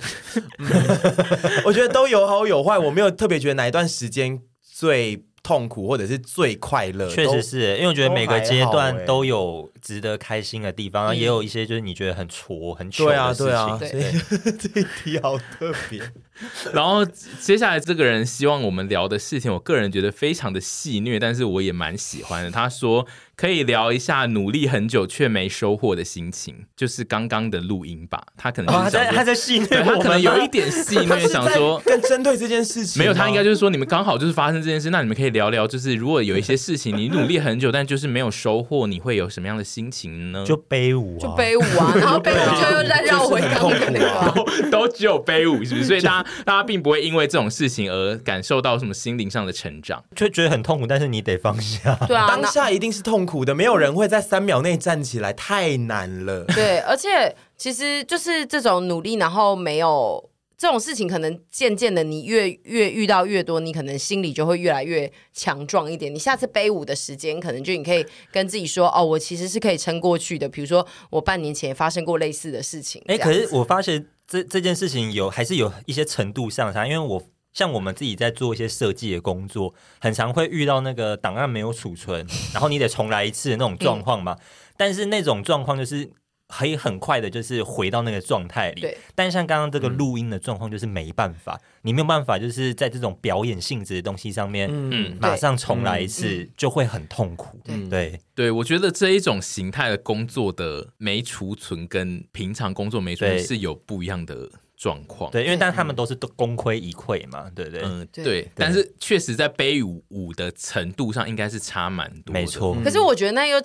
[1.64, 5.24] 我觉得都有好有坏，我没有特别觉得哪一段时间最。
[5.42, 13.46] 痛苦或者是最快乐，确实是因为我觉得每个阶段都有值得开心的地方，然后也有一些就是你觉得很挫、很糗的事情。
[13.46, 16.00] 对啊，对啊，所以 这一题好特别。
[16.72, 17.04] 然后
[17.38, 22.50] 接下来这个人希望我们聊的事情，我个人觉得非常的戏虐，但是我也蛮喜欢的。
[22.50, 23.06] 他说。
[23.36, 28.22] 可以聊一下努力很久却没收获的心情，就是刚刚的录音吧。
[28.36, 33.00] 他可能是在他在戏谑，他可能有一点戏 谑，想说更针对这件事情。
[33.00, 40.44] 没有，他应该就是说你们刚好就是发生这件事，那你们可以聊聊，就是如果有一些事情你努力很久，但就是没有收获，你会有什么样的心情呢？
[40.46, 45.86] 就悲舞，啊就悲舞啊， 然后悲舞就又再绕回刚刚那个，都只有悲舞，是不是？
[45.90, 51.94] 所以大家大家并不会因为这种事情而感受到什么心灵上的成长，就觉得很痛苦，但是你得放下。
[52.06, 54.10] 对啊，当下一定是痛苦的，没有人会。
[54.10, 56.44] 在三秒内站起来太难了。
[56.46, 60.28] 对，而且其实就是这种努力，然后没有
[60.60, 66.14] 这种事情，可能渐渐的，你越越遇到越多，你可能心里就会越来越强壮一点。
[66.14, 73.02] 你下次背舞的时间，可能就你可以跟自己说：“哦，我其实是可以撑过去的。”比如说，我半年前也发生过类似的事情。
[73.06, 77.22] 哎，可是我发现这这件事情有还是有一些程度上差，因为我。
[77.52, 84.34] 像我们自己在做一些设计的工作，很常会遇到那个档案没有储存，然后你得重来一次的那种状况嘛。
[84.34, 84.44] 嗯、
[84.76, 86.08] 但是那种状况就是
[86.50, 88.80] 可以很快的，就是回到那个状态里。
[88.80, 88.98] 对。
[89.14, 97.58] 但是像刚刚这个录音的状况，就是没办法，嗯、你没有办法，就是在这种表演性质的东西上面，嗯，马上重来一次就会很痛苦。
[97.66, 104.50] 嗯对对，我觉得这一种形态的工作的没储存跟平常工作没储存是有不一样的。
[104.80, 107.82] 状况对，因为但他们都是都功亏一篑嘛，对不对？
[107.84, 108.24] 嗯，对。
[108.24, 112.32] 对但是确实在背舞舞的程度上，应该是差蛮多。
[112.32, 112.74] 没错。
[112.74, 113.60] 嗯、可是我觉得那又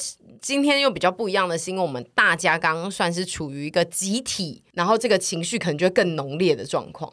[0.46, 7.12] 今天又比较不一样的是，因为我们大家刚刚算是处于一个集体，然后这个情绪可能就会更浓烈的状况。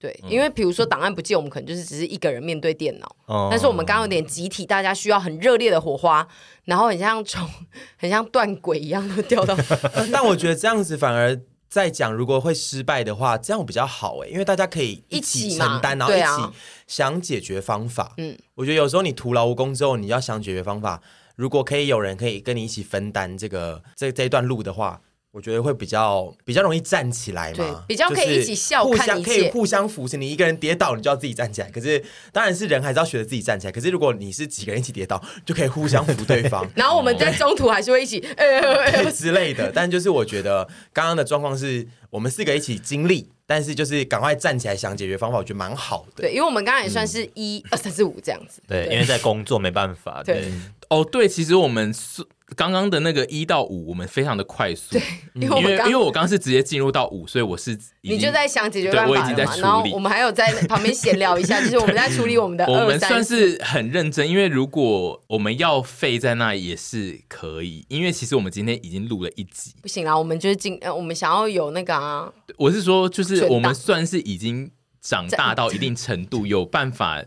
[0.00, 3.16] 对，因为比如说档案不见，我们可能就是只是一个人面对电脑。
[3.28, 6.26] 嗯、但是我们刚刚有点集体，大家需要很热烈的火花，
[6.64, 7.48] 然后很像从
[7.96, 9.56] 很像断轨一样的掉到。
[10.12, 11.40] 但我觉得这样子反而。
[11.72, 16.54] 在讲如果会失败的话，这样比较好哎，因为大家可以一起承担，然后一起
[16.86, 18.12] 想解决方法。
[18.18, 21.00] 嗯，我觉得有时候你徒劳无功之后，你要想解决方法，
[21.36, 25.00] 如果可以有人可以跟你一起分担这个这这一段路的话。
[25.32, 30.18] 我觉得会比较比较容易站起来嘛，比较可以一起笑，互相可以互相扶持。
[30.18, 31.70] 你一个人跌倒，你就要自己站起来。
[31.70, 33.72] 可是当然是人还是要学着自己站起来。
[33.72, 36.68] 可是如果你是几个人一起跌倒，就可以互相扶对方。
[36.76, 39.72] 然后我们在中途还是会一起呃之类的。
[39.72, 46.24] 但就是我觉得刚刚的状况是我们四个一起经历，但是就是赶快站起来想解决方法，我觉得蛮好的。
[46.24, 48.60] 对，因为我们刚刚也算是一二三四五这样子。
[48.68, 50.22] 对，因为在工作没办法。
[50.22, 50.52] 对，
[50.90, 52.22] 哦，对，其实我们是。
[52.54, 55.02] 刚刚的那个一到五，我们非常的快速，对，
[55.34, 62.64] 因为因为，因为我刚刚是直接进入到五，所以我是你就在想解决办法，我已经在处理，然后我们还有在旁边闲聊一下，就是我们在处理我们的。
[62.70, 77.22] 我们算是很认真，因为如果我们要废在那也是可以，因为其实我们今天已经录了一集，不行啦，我们就是进呃，我们想要有那个啊，我是说，就是我们算是已经长大到一定程度， 有办法。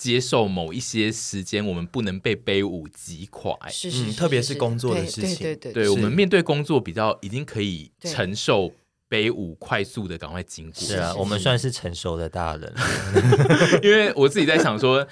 [0.00, 8.72] 接受某一些时间，我们不能被背舞击垮，是是，特别是工作的事情，对对对，我们面对工作比较已经可以承受
[9.10, 10.80] 背舞快速的赶快经过。
[10.80, 12.72] 是啊，我们算是成熟的大人，
[13.84, 15.06] 因为我自己在想说，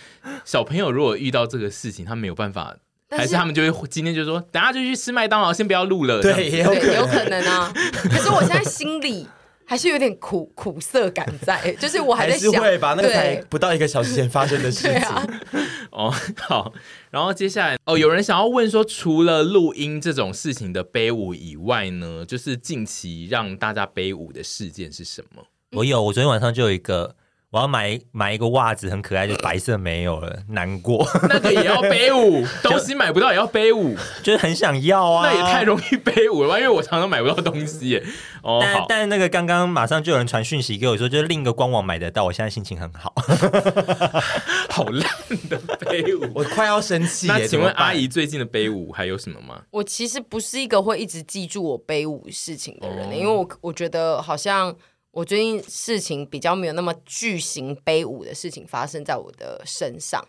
[0.46, 2.74] 小朋友如果遇到这个事情，他没有办法，
[3.10, 6.22] 还是他们就会今天就说，等下就去吃麦当劳，先不要录了。
[6.22, 7.70] 对，也有可能，有可能啊。
[8.04, 9.26] 可是我现在心里。
[9.68, 14.94] 还是有点苦苦涩感在，就是我还在想，还是会把那个才不到一个小时前发生的事情。
[14.94, 15.28] 啊、
[15.92, 16.72] 哦，好，
[17.10, 25.44] 然后接下来哦，有人想要问说，除了录音这种事情的背舞以外呢，就是近期让大家背舞的事件是什么？
[25.72, 27.14] 我有，我昨天晚上就有一个。
[27.50, 31.08] 我要买买一个袜子，很可爱，就白色没有了，难过。
[31.30, 35.30] 那个也要背舞， 东西买不到也要背舞，就是很想要啊。
[35.30, 36.58] 那也太容易背舞了吧？
[36.58, 38.04] 因为我常常买不到东西耶。
[38.42, 43.14] 哦，但但那个刚刚马上就有人传讯息给我说，就是另一个官网买得到，我现在心情很好。
[44.68, 45.10] 好烂
[45.48, 47.28] 的背舞，我快要生气。
[47.28, 49.62] 那请问阿姨最近的背舞还有什么吗？
[49.70, 54.76] 我其实不是一个会一直记住我背舞事情的人，因为我我觉得好像。
[55.18, 60.24] 我最近事情比较没有那么巨型悲舞的事情发生在我的身上，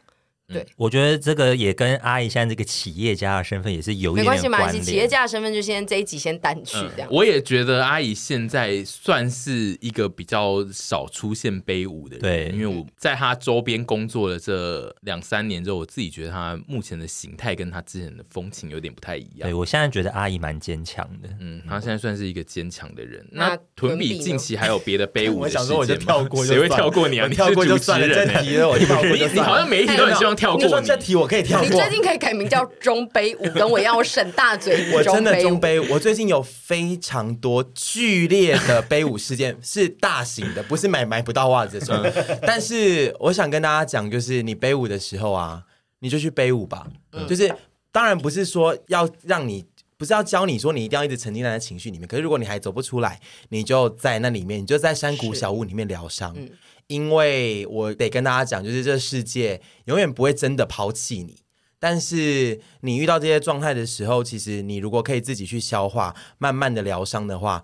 [0.52, 4.50] 对，我觉得这个也跟阿姨现在这个企业家的身份也是有一点点关系。
[4.50, 7.08] 没关系，没关系，企业家的身份就先这一集先淡去这样。
[7.12, 19.50] 我也觉得阿姨现在算是一个比较少出现悲舞的人，对，因为我在她周边工作了这两三年之后，我自己觉得她目前的形态跟她之前的风情有点不太一样。
[19.50, 23.26] 对，我现在觉得阿姨蛮坚强的，嗯，她现在算是一个坚强的人。
[23.32, 25.76] 那屯比近期还有别的悲舞的事件吗？
[25.78, 27.28] 我跳过，谁会跳过你啊？
[27.28, 29.34] 你跳过就算了，这题了，我跳过就算了。
[29.34, 30.64] 你好像每一题都很希望跳过。
[30.64, 31.68] 你说这题我可以跳过。
[31.68, 34.92] 你最近可以改名叫中杯舞，跟我一样，我省大嘴。
[34.94, 42.04] 我真的中杯，我最近有非常多剧烈的杯舞事件，是大型的，不是买买不到袜子的时候。
[42.42, 45.64] 但是我想跟大家讲，就是你背舞的时候啊，
[46.00, 46.88] 你就去背舞吧。
[47.28, 47.54] 就是
[47.92, 49.66] 当然不是说要让你。
[50.00, 56.34] 不是要教你说你一定要一直沉浸在情绪里面，可是如果你还走不出来，你就在那里面，你就在山谷小屋里面疗伤。
[56.38, 56.50] 嗯、
[56.90, 61.38] 因为我得跟大家讲，就是这世界永远不会真的抛弃你，
[61.80, 67.64] 但是你遇到这些状态的时候，其实你如果可以自己去消化，慢慢的疗伤的话，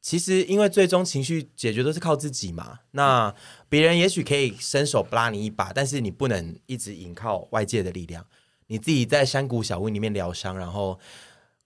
[0.00, 2.78] 其实因为最终情绪解决都是靠自己嘛。
[2.92, 3.34] 那
[3.68, 8.24] 别人也许可以伸手拉你一把，但是你不能一直依靠外界的力量，
[8.68, 10.98] 你自己在山谷小屋里面疗伤，然后。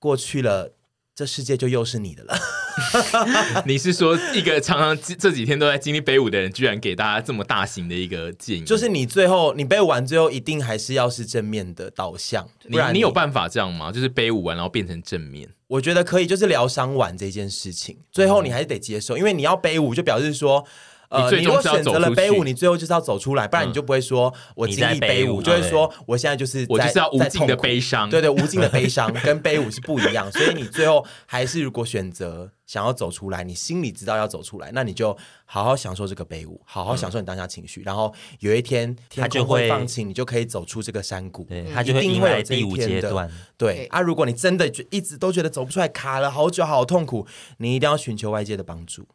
[0.00, 0.74] 过去了，
[1.14, 2.36] 这世界就又是你的了。
[3.66, 8.62] 你是说一个常常这几天都在经历背舞的人，居然给大家这么大型的一个建议？
[8.62, 12.48] 就是你最后你背舞完，最后一定还是要是正面的导向。
[12.70, 13.92] 不然你，你有办法这样吗？
[13.92, 15.48] 就是背舞完然后变成正面？
[15.68, 20.64] 我觉得可以，就是疗伤完这件事情，最后你还是得接受，嗯、因为你要背舞，就表示说。
[21.14, 43.30] 呃，你如果选择了背舞，你最后就是要走出来，不然你就不会说我经历背舞，就会说我现在就是我就是要无尽的悲伤，对对，无尽的悲伤 跟背舞是不一样，所以你最后还是如果选择想要走出来，你心里知道要走出来，那你就好好享受这个背舞，好好享受你当下情绪，然后有一天他就会放晴，你就可以走出这个山谷，他就会迎来第五阶段。
[43.56, 47.26] 对啊，如果你真的就一直都觉得走不出来，卡了好久，好痛苦，
[47.58, 49.06] 你一定要寻求外界的帮助。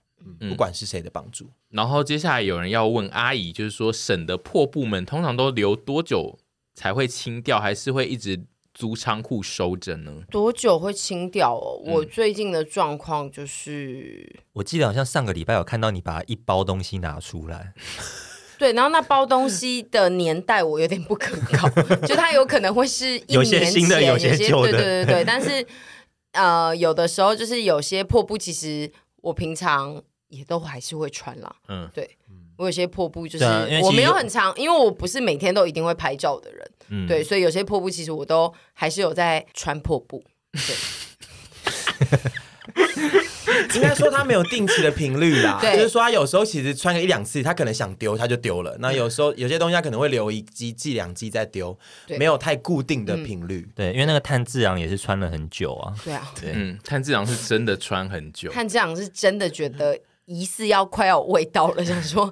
[0.48, 6.40] 不管是谁的帮助，然后接下来有人要问阿姨，就是说省的破布们通常都留多久
[6.74, 10.24] 才会清掉，还是会一直租仓库收着呢？
[10.32, 11.82] 多久会清掉哦？
[11.86, 17.74] 我最近的状况就是，嗯、我记得好像上个礼拜有看到你把一包东西拿出来，
[18.58, 21.68] 对，然后那包东西的年代我有点不可靠，
[22.08, 25.66] 就它有可能会是一年前有些新的，有些旧的，对对对对，但是
[26.32, 28.90] 呃，有的时候就是有些破布，其实
[29.22, 30.02] 我平常。
[30.30, 32.10] 也都还是会穿啦，嗯，对，
[32.58, 33.46] 我有些破布就是
[33.84, 40.76] 我没有很长，因为我不是每天都一定会拍照的人，嗯，对，所以有些破布其实我都还是有在穿破布，对。
[43.76, 48.76] 应该说他没有定期的频率啦，就是说他有时候其实穿个一两次，他可能想丢他就丢了。
[48.80, 51.78] 那有时候有些东西他可能会留一季、季两季再丢，
[52.18, 53.68] 没有太固定的频率。
[53.76, 55.94] 对，因为那个炭治郎也是穿了很久啊。
[56.04, 58.52] 对啊，嗯，炭治郎是真的穿很久。
[58.52, 62.32] 炭治郎是真的觉得疑似要快要有味道了， 想说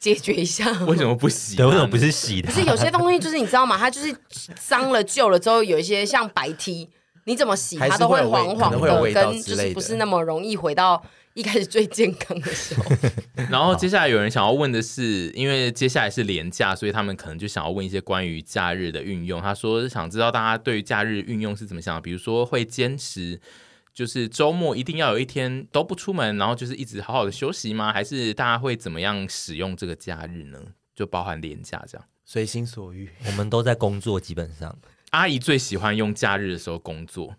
[0.00, 0.70] 解决一下。
[0.86, 1.54] 为什么不洗？
[1.56, 2.50] 对，为什么不是洗的？
[2.50, 3.76] 可是有些东西就是你知道吗？
[3.76, 4.16] 它就是
[4.58, 6.88] 脏了旧了之后，有一些像白 T。
[7.26, 11.02] 你怎么洗它都会黄黄的，跟就是不是那么容易回到
[11.32, 12.84] 一开始最健康的时候。
[13.50, 19.40] 然后接下来有人想要问的是，因为接下来是连假，所以他们可能就想要问一些关于假日的运用。
[19.40, 23.40] 他说想知道大家对于假日运用是怎么想的，比如说会坚持
[23.94, 27.92] 就是周末一定要有一天都不出门，然后就是一直好好的休息吗？
[27.92, 30.60] 还是大家会怎么样使用这个假日呢？
[30.94, 33.08] 就包含年假这样，随心所欲。
[33.26, 34.76] 我们都在工作，基本上。
[35.10, 37.36] 阿姨最喜欢用假日的时候工作。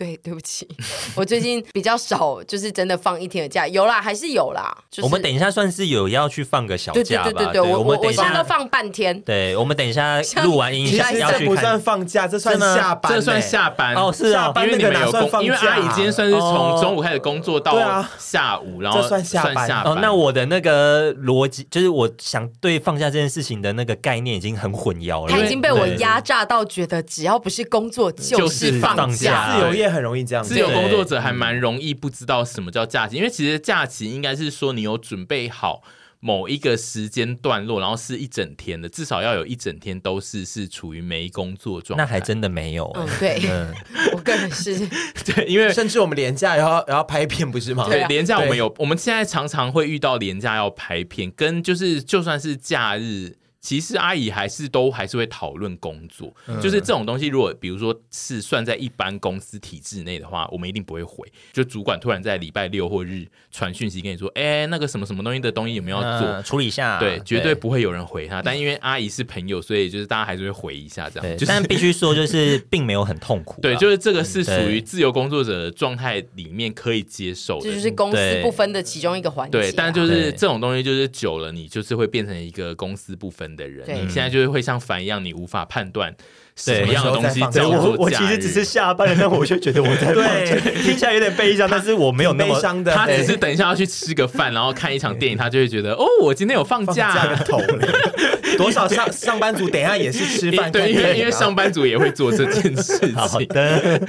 [0.00, 0.66] 对，对不起，
[1.14, 4.74] 我最近比较少，就是真的放一天的假，有啦，还是有啦。
[4.90, 7.24] 就是、我们等一下算是有要去放个小假吧？
[7.24, 9.20] 对对对对，对我我我现在都放半天。
[9.20, 11.40] 对，我们等一下 录完音，下要去看。
[11.40, 19.82] 这不算放假，这算下班，这算下班哦，是啊，因为你们有工，因为阿姨今天算是从中午开始工作到下午，然后算下班。
[19.82, 30.54] 哦，那我的那个逻辑就是，我想对放假这件事情的那个概念已经很混淆了，他已经被我压榨到，觉得只要不是工作就是放假，自由业很容易这样子。
[30.54, 35.82] 自由工作者还蛮容易不知道什么叫假期，因为其实假期应该是说你有准备好
[36.20, 42.04] 某一个时间段落，然后是一整天的，至少要有一整天都是是处于没工作状态。
[42.04, 43.74] 那还真的没有，嗯，对，嗯、
[44.12, 44.78] 我个人是，
[45.24, 47.86] 对，因为甚至我们连假要要拍片，不是吗？
[47.88, 53.36] 对，连假我们有，我们现在常常会遇到连假要拍片，跟就是就算是假日。
[53.60, 61.30] 其实阿姨还是都还是会讨论工作，嗯、就是这种东西，如果比如说是算在一般公司体制内的话，我们一定不会回。
[61.52, 66.98] 就主管突然在礼拜六或日传讯息跟你说，哎、欸，那个什么什么东西的东西有没有要做、嗯、处理一下？
[66.98, 68.40] 对，绝对不会有人回他。
[68.40, 71.36] 但因为阿姨是朋友，所以就是大家还是会回一下这样。
[71.36, 73.60] 就是、但必须说，就是并没有很痛苦。
[73.62, 79.60] 对，就是这个是属于自由工作者的状态里面可以接受的，这就是公司不分的其中一个环节、啊。
[79.60, 83.86] 对，但就是这种东西，就是久了，你就是会变成一个公司不分的人。
[83.88, 86.14] 你现在就是会像凡一样，你无法判断
[86.62, 87.70] 什么样的东西叫做。
[87.70, 92.94] 我我其实只是下班了，但我就觉得我在对， 听起来有点悲伤，但是我没有那么悲伤的。
[92.94, 97.12] 他只是等一下要去吃个饭，然后看一场电影，他就会觉得哦，我今天有放假。
[97.12, 97.60] 放假个头
[98.58, 103.14] 多少上上班族等一下也是吃饭， 对，因为因为上班族也会做这件事情。
[103.14, 104.00] 好的。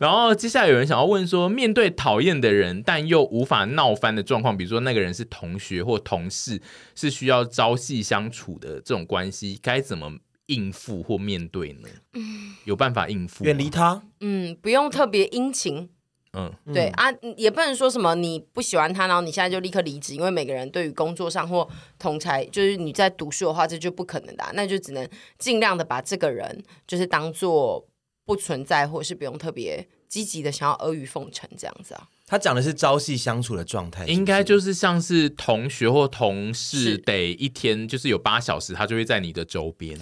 [0.00, 6.60] 然后接下来有人想要问说，面对讨厌的人，但又无法闹翻的状况，比如说那个人是同学或同事，
[6.96, 10.10] 是需要朝夕相处的这种关系，该怎么
[10.46, 11.88] 应付或面对呢？
[12.14, 13.44] 嗯，有办法应付？
[13.44, 14.02] 远离他？
[14.20, 15.88] 嗯，不用特别殷勤。
[16.32, 21.68] 嗯，对啊，也不能说什么你不喜欢他，然后你现在就立刻离职，因为每个人对于工作上或
[21.98, 27.86] 同才，就是你在读书的话，这就不可能的啊，那就只能尽量的把这个人就是当做。
[28.26, 32.08] 不存在，或是不用特别积极的想要阿谀奉承这样子啊。
[32.26, 40.00] 他讲的是朝夕相处的状态，是是应该就是像是同学或同事，得一天就是有八小时，他就会在你的周边，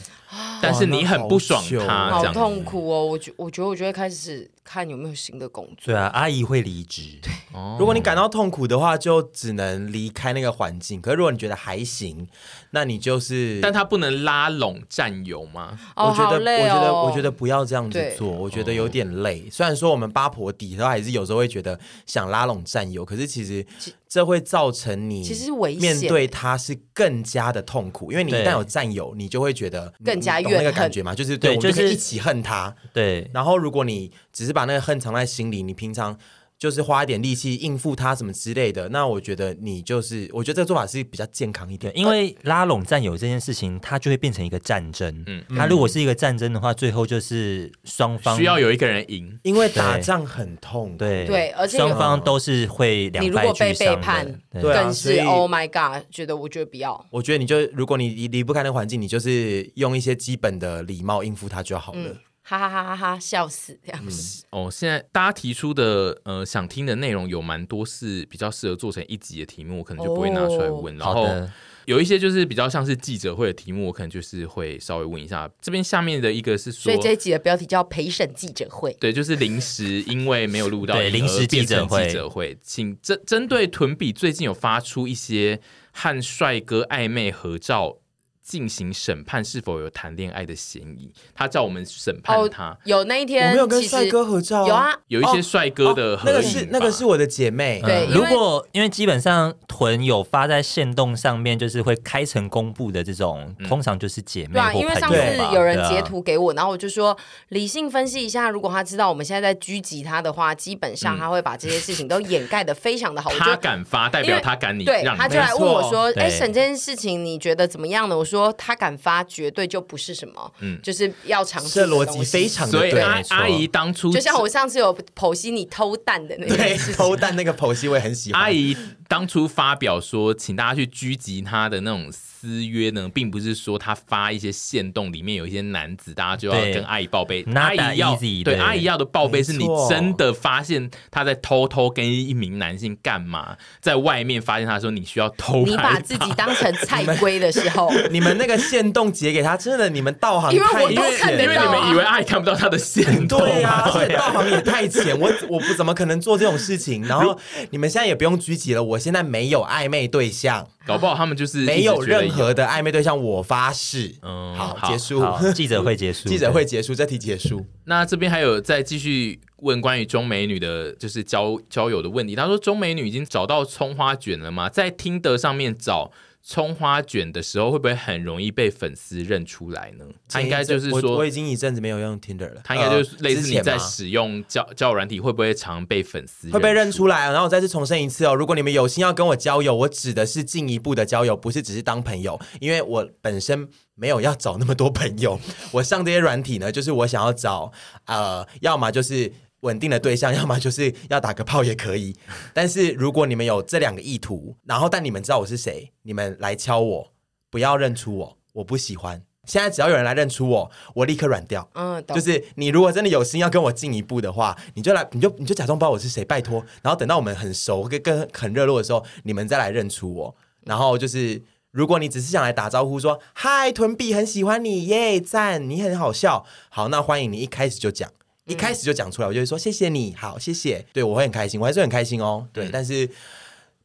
[0.61, 3.07] 但是你很不爽他，好痛苦哦。
[3.07, 5.77] 我觉我觉得我就会开始看有没有新的工作。
[5.87, 7.19] 对啊，阿姨会离职。
[7.23, 7.31] 对，
[7.79, 11.01] 如果你感到痛苦的话，就只能离开那个环境。
[11.01, 12.27] 可是如果你觉得还行，
[12.71, 15.79] 那你就是，但他不能拉拢战友吗？
[15.97, 19.49] 我觉得，我觉得，我觉得不要这样子做，我觉得有点累。
[19.51, 21.79] 虽然说我们八婆底，他还是有时候会觉得。
[22.07, 23.65] 想拉拢战友，可是其实
[24.13, 25.51] 这会造成你其实
[25.81, 32.77] 面对他是更加的痛苦，因为你一旦有占有，你就会觉得更加怨恨那个感觉嘛，就是对，我们就可以一起恨他。
[32.93, 36.19] 对，然后如果你只是把那个恨藏在心里，你平常。
[36.63, 41.93] 就是花一点力气应付他什么之类的，那我觉得你就是，我觉得这个做法是比较健康一点。
[41.97, 45.25] 因为拉拢战友这件事情，它就会变成一个战争。
[45.27, 50.97] 嗯，它如果是一个战争的话，最后就是双方需要有一个人赢，因为打仗很痛。
[50.97, 53.67] 对对，而且双方都是会两败俱伤的。
[53.67, 56.05] 你如果被背叛，更是 Oh my God！
[56.13, 57.05] 觉得我觉得不要。
[57.11, 61.99] 我觉得你就如果你离离不开那个环境，你就是用一些基本的礼貌应付他就好了。
[61.99, 62.17] 嗯
[62.59, 63.19] 哈哈哈哈哈！
[63.19, 64.71] 笑死这样子、嗯、哦。
[64.71, 70.95] 现在大家提出的呃想听的内容有蛮多是比较适合做成一集的题目，我可能就不会拿出来问。
[70.97, 71.49] 哦、然后
[71.87, 75.51] 有一些就是比较像是记者会的题目，我可能就是会稍微问一下。
[75.61, 78.95] 这边下面的一个是说，所以这一集的标题叫陪审记者会。
[79.01, 82.07] 对，就是临时 因为没有录到，临时记者会。
[82.07, 85.59] 记者会，请针针对屯比最近有发出一些
[85.93, 87.97] 和帅哥暧昧合照。
[88.43, 91.11] 进行审判是否有谈恋爱的嫌疑？
[91.35, 92.71] 他叫我们审判他。
[92.71, 94.67] 哦、有那一天，我没有跟帅哥合照。
[94.67, 96.41] 有啊，有一些帅哥的合影、哦哦。
[96.41, 97.81] 那个是那个是我的姐妹。
[97.85, 104.55] 对，如果因为基本上屯有发在限动上面，就是会开诚公布的这种，嗯、通常就是姐妹。
[104.55, 105.17] 对啊，因为上次
[105.55, 107.17] 有人截图给我，然后我就说
[107.51, 113.31] 理性分析一下，如果他知道我们现在在狙击他的话，基本上他会把这些事情都掩盖的非常的好。
[113.39, 114.85] 他敢发，代表他敢你。
[114.85, 121.69] 对，他就来问我说：“哎，审这件事情你觉得怎么样呢？”我说：“他敢发。”绝对就不是什么，嗯，就是要尝试。
[121.71, 122.91] 这逻辑非常的对。
[122.91, 128.43] 所以阿阿姨当初就像我上次有剖析你偷蛋的那个，对，偷蛋那个剖析我也很喜欢。
[128.43, 128.77] 阿姨
[129.13, 132.11] 当初发表说，请大家去狙击他的那种。
[132.43, 137.45] 私约呢，并不是说他发一些线动，里面有一些男子，大家就要跟阿姨报备。
[137.55, 157.05] 阿姨要对阿姨要的报备是你真的发现他在偷偷跟一名男性干嘛，在外面发现他说你需要偷，你把自己当成菜 龟的时候，你们那个线动截给他，真的你们道行太浅，因为因为你们以为阿姨看不到他的线动，对呀，而且道行也太浅，我我不怎么可能做这种事情。
[157.05, 157.39] 然后
[157.71, 160.67] 你们现在也不用狙击了，我现在没有暧昧对象。
[160.87, 164.15] 搞不好他们就是没有任何的暧昧对象，我发誓。
[164.23, 165.23] 嗯，好，结束，
[165.55, 167.65] 记者会结束， 记者会结束，这题结束。
[167.85, 172.35] 那这边还有再继续问关于中美女的，就是交交友的问题。
[172.35, 174.69] 他说，中美女已经找到葱花卷了吗？
[174.69, 176.11] 在听得上面找。
[176.45, 180.05] 葱花卷的时候会不会很容易被粉丝认出来呢？
[180.29, 182.61] 他应该就是说我，我已经一阵子没有用 Tinder 了。
[182.65, 187.31] 他应该就是类似你在使用交交友软体，会不会常被粉丝会被认出来？
[187.31, 195.39] 然后我再次重申一次哦，如果你们有心要跟我交友，我指的是进一步的交友，不是只是当朋友，因为我本身没有要找那么多朋友。
[195.71, 197.71] 我上这些软体呢，就是我想要找
[198.07, 199.33] 呃，要么就是。
[199.63, 202.17] 稳定的对象， 要么就是要打个炮也可以。
[202.55, 207.13] 但是如果你们有这两个意图，然后但你们知道我是谁，你们来敲我，
[207.51, 208.39] 不要认出我。
[208.53, 209.23] 我不喜欢。
[209.45, 211.69] 现在只要有人来认出我，我立刻软掉。
[211.75, 216.65] 嗯，就是你如果真的有心要跟我进一步的话，你就来，你就你就假装不知道我是谁，拜托。
[216.83, 220.37] 然后等到我们很熟跟跟很热络的时候，你们再来认出我。
[220.65, 221.43] 然后就是，
[221.73, 226.45] 如果你只是想来打招呼说嗨，屯比很喜欢你耶，赞，你很好笑。
[226.69, 228.09] 好，那欢迎你一开始就讲，
[228.47, 230.87] 一开始就讲出来，我就会说谢谢你，好，谢谢。
[230.93, 232.49] 对，我会很开心，我还是很开心哦。
[232.53, 233.09] 对，但是。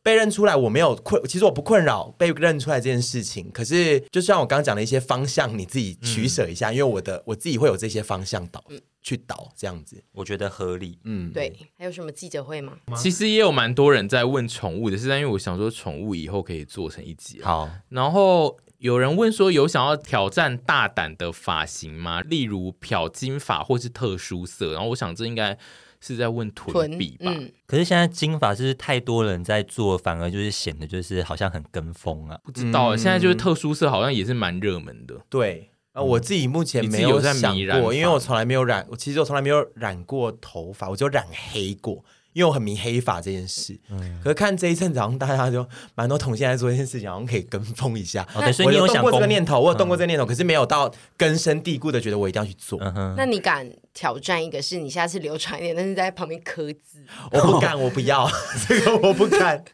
[0.03, 3.51] 被认出来，我没有困，其实我不困扰被认出来这件事情。
[3.51, 10.97] 可是，就像我刚刚讲的一些方向，你自己取舍一下，嗯、因为我的我自己会有这些方向导、嗯、去导这样子，我觉得合理。
[11.03, 11.53] 嗯，对。
[11.77, 12.77] 还有什么记者会吗？
[12.95, 17.41] 其实也有蛮多人在问宠物的，是在因为我想说宠物以后可以做成一集。
[17.43, 22.21] 好，然后有人问说有想要挑战大胆的发型吗？
[22.21, 24.73] 例如漂金发或是特殊色。
[24.73, 25.57] 然后我想这应该。
[25.99, 27.33] 是在问臀比吧？
[27.35, 32.37] 嗯、可是现在金发是太多人在做，反而就是显得就是好像很跟风啊。
[32.43, 35.15] 不知道，嗯、现在就是特殊色好像也是蛮热门的。
[35.27, 42.05] 对，呃，我自己目前没有想过，因为我从来没有染，我其实我从来没有染过头发，我就染黑过。
[42.37, 48.21] 因为我很迷黑发这件事，嗯、可是看这一阵子，好像大家就蛮多同性在做这件事情，好像可以跟风一下。
[48.35, 52.79] 哦、对，所以你有想过这个念头，我有动过这个念头，嗯、可是没有到根深蒂固的觉得我一定要去做。
[52.79, 57.03] 嗯、那你敢挑战一个，是你下次留长一点，但是在旁边刻字？
[57.31, 58.29] 我不敢，我不要
[58.69, 59.65] 这个，我不敢，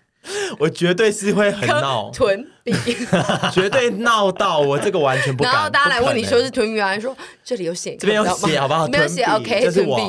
[0.58, 2.72] 我绝对是会很闹臀比，
[3.52, 5.52] 绝对闹到我这个完全不敢。
[5.54, 8.88] 然后大家来问你说是臀比啊，说这里有写，这边有写，好不好？
[8.88, 10.00] 没有写，OK，这是我。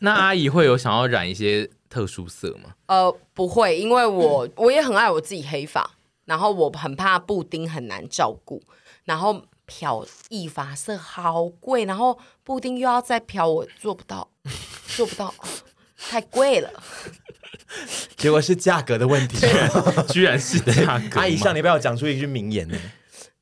[0.00, 1.66] 那阿姨会有想要染一些？
[1.96, 2.74] 特殊色吗？
[2.88, 5.92] 呃，不会，因为我 我也很爱我自己黑发，
[6.26, 8.62] 然后我很怕布丁很难照顾，
[9.04, 14.28] 然后漂异发色好贵，然后布丁又要再漂，我做不到，
[14.94, 15.34] 做不到，
[15.96, 16.70] 太贵了。
[18.14, 19.38] 结果是价格的问题，
[20.12, 21.18] 居然是价格。
[21.18, 22.76] 阿姨上礼拜有讲出一句名言呢。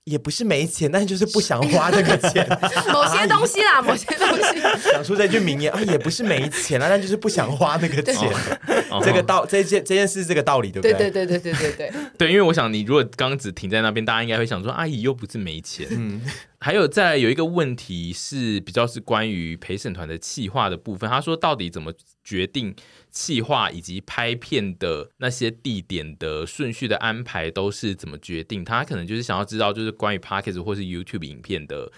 [0.04, 2.46] 也不是没钱，但是就是不想花这个钱。
[2.92, 4.60] 某些东西啦， 某些东西。
[4.92, 8.30] 讲出这句名言啊，也不是没钱啦，但就是不想花那个钱。
[9.02, 10.92] 这个道，这件这件事，这个道理对不对？
[10.92, 11.92] 对对对对对对对。
[12.18, 15.86] 对，因为我想，你如果刚刚只停在那边，大家应该会想说，阿姨又不是没钱。
[15.90, 16.20] 嗯。
[16.60, 21.92] 还有再有一个问题是比较是关于陪审团的企划的部分，他说到底怎么
[22.22, 22.74] 决定
[23.14, 28.62] 企划以及拍片的那些地点的顺序的安排都是怎么决定？
[28.62, 31.90] 他可能就是想要知道，就是关于 Podcast 或是 YouTube 影片的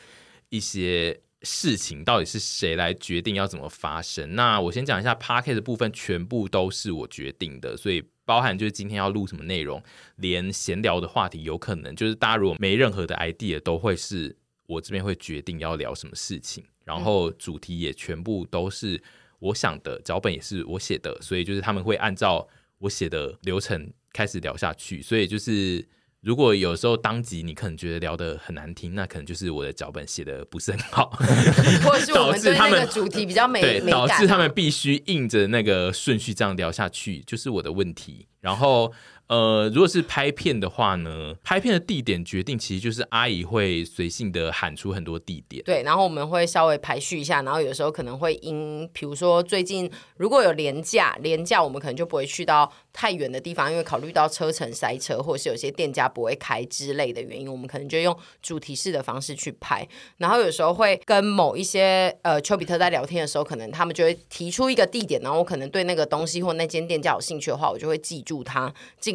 [0.50, 4.36] 一些事情，到底是谁来决定要怎么发生？
[4.36, 9.82] 那我先讲一下的部分，全部都是我决定的，所以包含就是今天要录什么内容，
[10.16, 14.36] 连闲聊的话题，有可能就是大家如果没任何的 idea，都会是。
[14.68, 19.00] 我这边会决定要聊什么事情，然后主题也全部都是
[19.38, 22.46] 我想的，脚本也是我写的，所以就是他们会按照
[22.78, 25.02] 我写的流程开始聊下去。
[25.02, 25.86] 所以就是
[26.20, 31.10] 如果有时候当集你可能觉得聊得很难听，那可能就是我的脚本写的不是很好，
[31.84, 38.26] 或者是我们对那个主题比较美 对，没导致他们必须硬着那个顺序这样聊下去，就是我的问题。
[38.40, 38.92] 然后。
[39.28, 59.86] 呃，如果是拍片的话呢，拍片的地点决定其实就是阿姨会随性的喊出很多地点，对，然后我们会稍微排序一下，然后有时候可能会因，比如说最近如果有廉价廉价我们可能就不会去到太远的地方，因为考虑到车程塞车，或是有些店家不会开之类的原因，我们可能就用主题式的方式去拍，
[60.18, 68.72] 然后有时候会跟某一些呃丘比特在聊天的时候，可能他们就会提出一个地点，然后我可能对那个东西或那间店家有兴趣的话，我就会记住它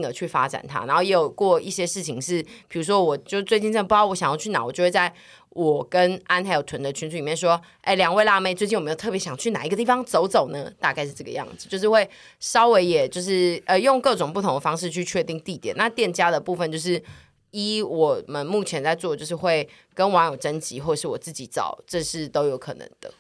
[0.10, 5.14] 去发展它，然后也有过一些事情是，比如说，我就最近真的不知道我想要去哪，我就会在
[5.50, 10.72] 我跟安还有屯的群组里面说，哎，两位辣妹，最近有没有特别想去哪一个地方走走呢？
[10.80, 15.76] 大概是这个样子，就是会稍微也就是呃用各种不同的方式去确定地点。
[15.76, 17.04] 那店家的部分就是
[17.52, 23.14] 一我们目前在做，就是会跟网友征集，或是我自己找，这是都有可能的。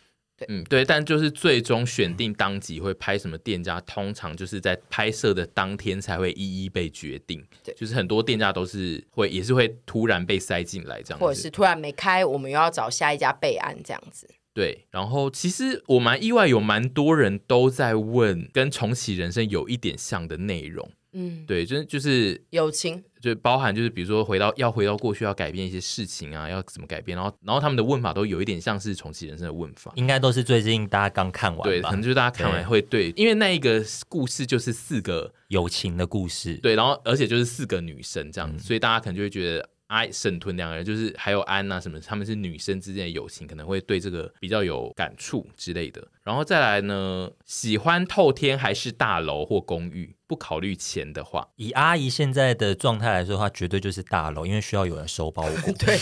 [0.49, 7.43] 嗯，对，但就是最终选定当集会拍什么店家，通常就是在拍摄的当天才会一一被决定。
[7.63, 14.27] 对，就是很多店家都是会，也是会突然被塞进来这样子，或者是突然没开，我们又要找下一家备案这样子。
[14.53, 20.91] 对，然后其实我蛮意外，有蛮多人都在问跟重启人生有一点像的内容。
[21.14, 46.01] 嗯，对，就是就是友情，就包含就是比如说回到要回到过去要改变一些事情啊，要怎么改变，然后然后他们的问法都有一点像是重启人生的问法，应该都是最近大家刚看完，对，可能就是大家看完会对，对，因为那一个故事就是四个友情的故事，对，然后而且就是四个女生这样所以大家可能就会觉得阿沈屯两个人，就是还有安啊什么，他们是女生之间的友情，可能会对这个比较有感触之类的。
[46.23, 50.15] 然后再来呢，喜欢透天还是大楼或公寓？
[50.27, 55.73] 不考虑钱的话，以阿姨现在的状态来说的话，绝对就是大楼，因为需要有人收包裹。
[55.77, 55.97] 对，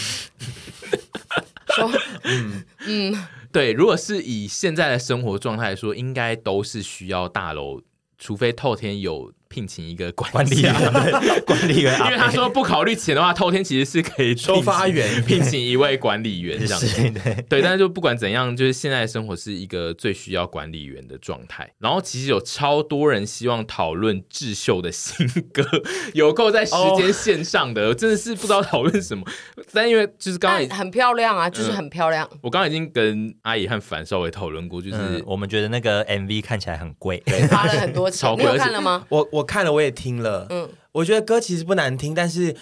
[1.76, 1.90] 收，
[2.26, 3.74] 嗯嗯，对。
[3.74, 7.82] 如果是以现在的生活状态来说，应该都是需要大楼，
[8.20, 9.34] 除非透天有。
[9.50, 10.74] 聘请一个管理员，
[11.44, 21.68] 管理员， 因为他说不考虑钱的话，偷天其实是可以 收发员聘请一位管理员这样子，对，对，但是就不管怎样，就是现在的生活是一个最需要管理员的状态。
[21.80, 25.66] 然后其实有超多人希望讨论智秀的新歌，
[26.14, 29.26] 有够在时间线上的，我真的是不知道讨论什么。
[29.74, 32.30] 但因为就是刚刚很漂亮啊，就是很漂亮。
[32.42, 39.04] 我刚刚已经跟阿姨和凡稍微讨论过，就是我们觉得那个 MV 看起来很贵，花了很多钱，你有看了吗？
[39.10, 39.39] 我我。
[39.40, 40.48] 我看了，我也听了。
[40.50, 42.56] 嗯，我觉得歌其实不难听，但是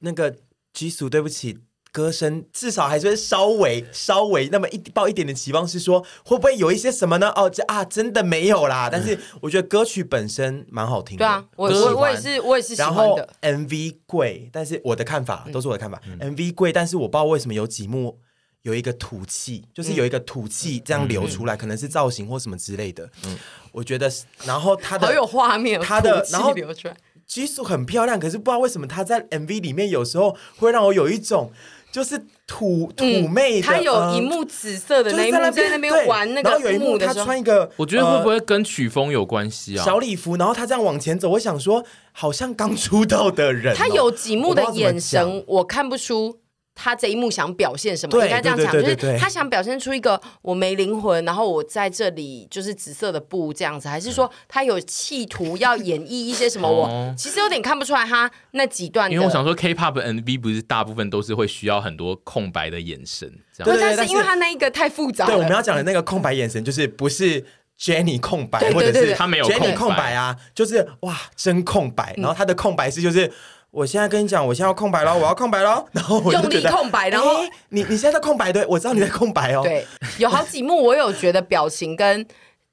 [0.00, 0.34] 那个
[0.72, 1.58] 基础，对不起，
[1.92, 7.30] 歌声至少还是稍微稍微那么一抱一点点期望，是说会不会有一些什么呢？
[7.36, 8.88] 哦，这啊，真的没有啦。
[8.90, 11.24] 但是我觉得歌曲本身蛮好听的。
[11.24, 13.28] 对啊，我我我也是我也是喜欢的。
[13.40, 16.00] 然后 MV 贵，但是我的看法都是我的看法。
[16.06, 18.18] 嗯、MV 贵，但是我不知道为什么有几幕
[18.62, 23.08] 有一个土气，就是有一个土气这样流出来，嗯、可能是造型或什么之类的。
[23.26, 23.38] 嗯。
[23.72, 24.12] 我觉得，
[24.44, 26.96] 然后他的好有画面，他的然后流出来，
[27.26, 31.50] 基础很漂亮，可是不知道为什么他在 MV 里面有时候会让我有一种
[31.90, 33.66] 就是土土妹的。
[33.66, 39.82] 他有一幕紫色的那一幕在那边玩那个，然后有一幕他穿一个，我觉得会不会跟曲风有关系啊？
[39.82, 41.82] 小礼服，然后他这样往前走，我想说
[42.12, 43.74] 好像刚出道的人。
[43.74, 46.41] 他有几幕的眼神，我看不出。
[46.74, 48.24] 他这一幕想表现什么？
[48.24, 56.66] 应该这样讲，就是他想表现出一个我没灵魂，然后我在这里就是紫色的布这样子，还是说他有企图要演绎一些什么？
[56.66, 59.10] 我其实有点看不出来他那几段。
[59.12, 63.78] 因为我想说，K-pop MV 不是大部分都是会需要很多空白的眼神，这样。
[63.78, 65.26] 对，但是因为他那一个太复杂。
[65.26, 67.44] 对，我们要讲的那个空白眼神，就是不是
[67.78, 73.30] Jennie 空白，或者是他没有 Jennie 空白啊，就是哇真空白，然后他的空白是就是。
[73.72, 79.62] 我现在跟你讲，我现在要空白了，我要空白了， 然后我就用力空白，然后、欸、你你现在在空白，对，我知道你在空白哦。
[79.62, 79.86] 对，
[80.18, 82.26] 有好几幕我有觉得表情跟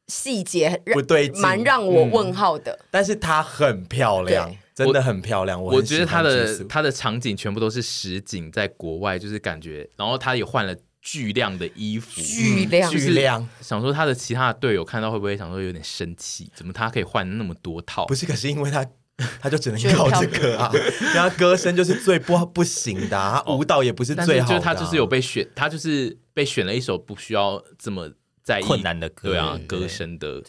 [0.08, 2.74] 细节不对，蛮让我问号的。
[2.74, 5.64] 嗯、但是她很漂亮，真的很漂亮。
[5.64, 13.48] 我我觉得她的她的场景全部都是实景，在国外就是感觉，然后她也换了巨量的衣服，巨量巨量。
[13.62, 16.52] 想说他的其他的队友看到会不会想说有点生气？
[16.54, 18.06] 怎么他可以换那么多套？
[18.06, 18.86] 不是，可是因为她。
[19.42, 20.72] 他就只能靠这个啊，
[21.14, 28.10] 然后 歌声就是最不不行的，啊，他舞蹈也不是最好的，啊，就他就是有被选，他就是被选了一首不需要这么
[28.44, 30.42] 在意困难的歌，对啊，歌声的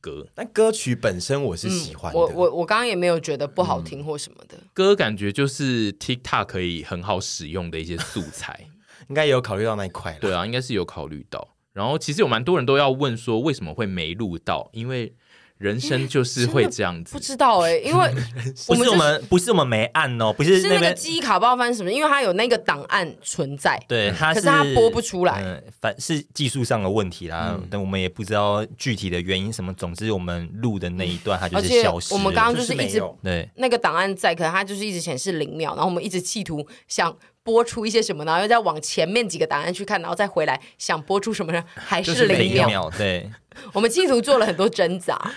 [0.00, 8.68] 歌，但歌曲本身我是喜欢的，嗯、我我我刚刚也没有觉得不好听或什么的，嗯、歌感觉就是 TikTok 可以很好使用的一些素材，
[9.08, 15.14] 应该也有考虑到那一块，对啊，应该是有考虑到，然后其实有蛮多人都要问说为什么会没录到，因为。
[15.58, 18.10] 人生就是会这样子，不知道哎、欸，因为
[18.66, 29.74] 不是我们不是我们没按哦，不是是那个记忆卡不知道翻什么，因为它有那个档案存在，对，它可是它播不出来，嗯、反是技术上的问题啦，嗯、但我们也不知道具体的原因什么。
[29.78, 33.48] 总之，我们录的那一段它就是消失，我们刚刚就是一直对。
[33.56, 37.14] 那个档案在，可能它就是一直显示零秒，然后我们一直企图想
[37.48, 41.64] 播出一些什么，然后又再往前面几个答案去看，然后再回来想播出什么呢？
[41.74, 43.30] 还是零秒，秒对，
[43.72, 45.32] 我们企图做了很多挣扎。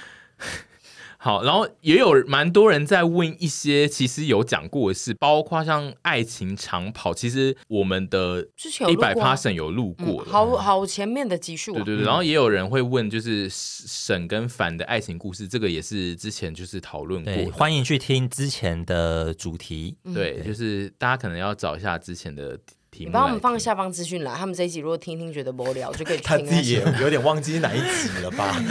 [1.23, 8.47] 好，然后也有蛮多人在问一些其实有讲过的事，包括像爱情长跑，其实我们的
[8.89, 11.75] 一百 passion 有录过，过、嗯，好好前面的集数、啊。
[11.75, 19.95] 对对对，然后也有人会问，就是沈跟凡的爱情故事，这个也是之前就是讨论过，欢迎去听之前的主题。
[20.05, 22.59] 对，对就是大家可能要找一下之前的。
[22.97, 26.25] 你帮我们放下方资讯来，他们这一集如果听听觉得无聊，就可以听。
[26.25, 28.61] 他自己也有点忘记哪一集了吧？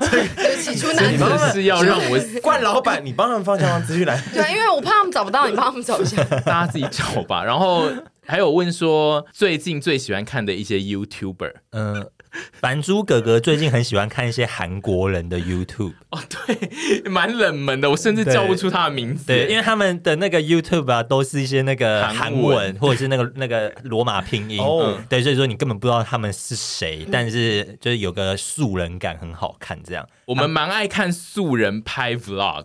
[0.00, 4.20] 就，起初哪集是要让我 冠老板，你帮他们放下方资讯来。
[4.34, 6.22] 对，因为我怕他们找不到，你帮他们找一下。
[6.24, 7.44] 大家自己找吧。
[7.44, 7.88] 然后
[8.26, 12.10] 还有问说，最近最喜欢看的一些 YouTuber，嗯。
[12.52, 19.26] 凡猪哥哥最近很喜欢看一些韩国人的 YouTube 哦，对，蛮冷门的，我甚至叫不出他的名字。
[19.26, 24.60] 对，因为他们的那个 YouTube 啊，都是一些那个韩文，文或者是那个 那个罗马拼音。
[24.60, 30.06] 哦、嗯，对，所以说你根本不知道他们是谁，嗯、但是就是有个素人感很好看，这样。
[30.26, 32.64] 我们蛮爱看素人拍 Vlog。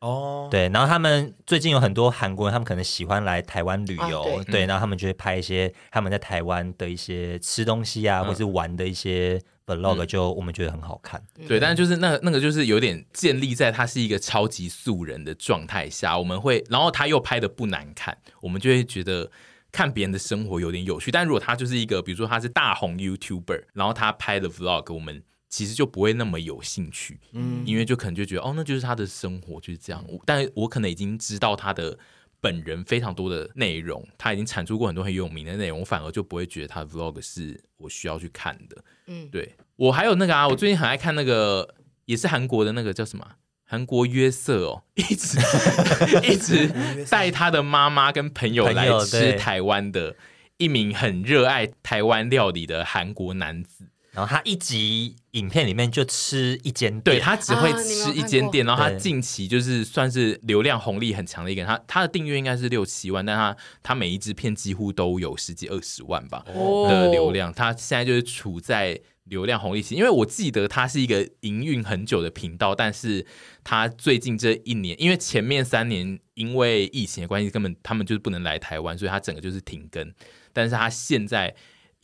[0.00, 0.50] 哦，oh.
[0.50, 11.22] 对，然后他们最近有很多韩国人，他们可能喜欢来台湾旅游，对，对，然后他们就会拍一些他们在台湾的一些吃东西啊，嗯、或是玩的一些 vlog 就我们觉得很好看。
[11.38, 19.30] 嗯、对，但是就是那个那个就是有点建立在他是一个超级素人的状态下，我们会，然后他又拍的不难看，我们就会觉得
[19.72, 21.10] 看别人的生活有点有趣。
[21.10, 30.04] 但如果他就是一个，比如说他是大红 YouTuber，然后他拍的 vlog，我们其实就不会那么有兴趣，嗯，因为就可能就觉得哦，那就是他的生活就是这样。
[30.24, 31.98] 但我可能已经知道他的。
[32.38, 38.84] 本人非常多的内容，他已经产出过很多很有名的内容，我反而就不会觉得他的 vlog 是我需要去看的。
[39.06, 41.74] 嗯，对，我还有那个啊，我最近很爱看那个，
[42.04, 43.26] 也是韩国的那个叫什么？
[43.64, 45.38] 韩国约瑟哦，一直
[46.30, 46.70] 一直
[47.10, 50.14] 带他的妈妈跟朋友来吃台湾的
[50.58, 53.88] 一名很热爱台湾料理的韩国男子。
[54.16, 58.66] 然后他一集影片里面就吃一间店，对，他只会吃一间店。
[58.66, 67.52] 啊、然后他近期就是算是流量红利很强的一个人，他他的订阅应该是六七万，但他他每一支片几乎都有十几二十万吧的流量。
[67.52, 73.26] 他现在就是处在流量红利期，因为我记得他是一个营运很久的频道，但是
[73.62, 80.10] 他最近这一年，因为前面三年因为疫情的关系，根本他们就是不能来台湾，所以他整个就是停更。
[80.54, 81.54] 但是他现在。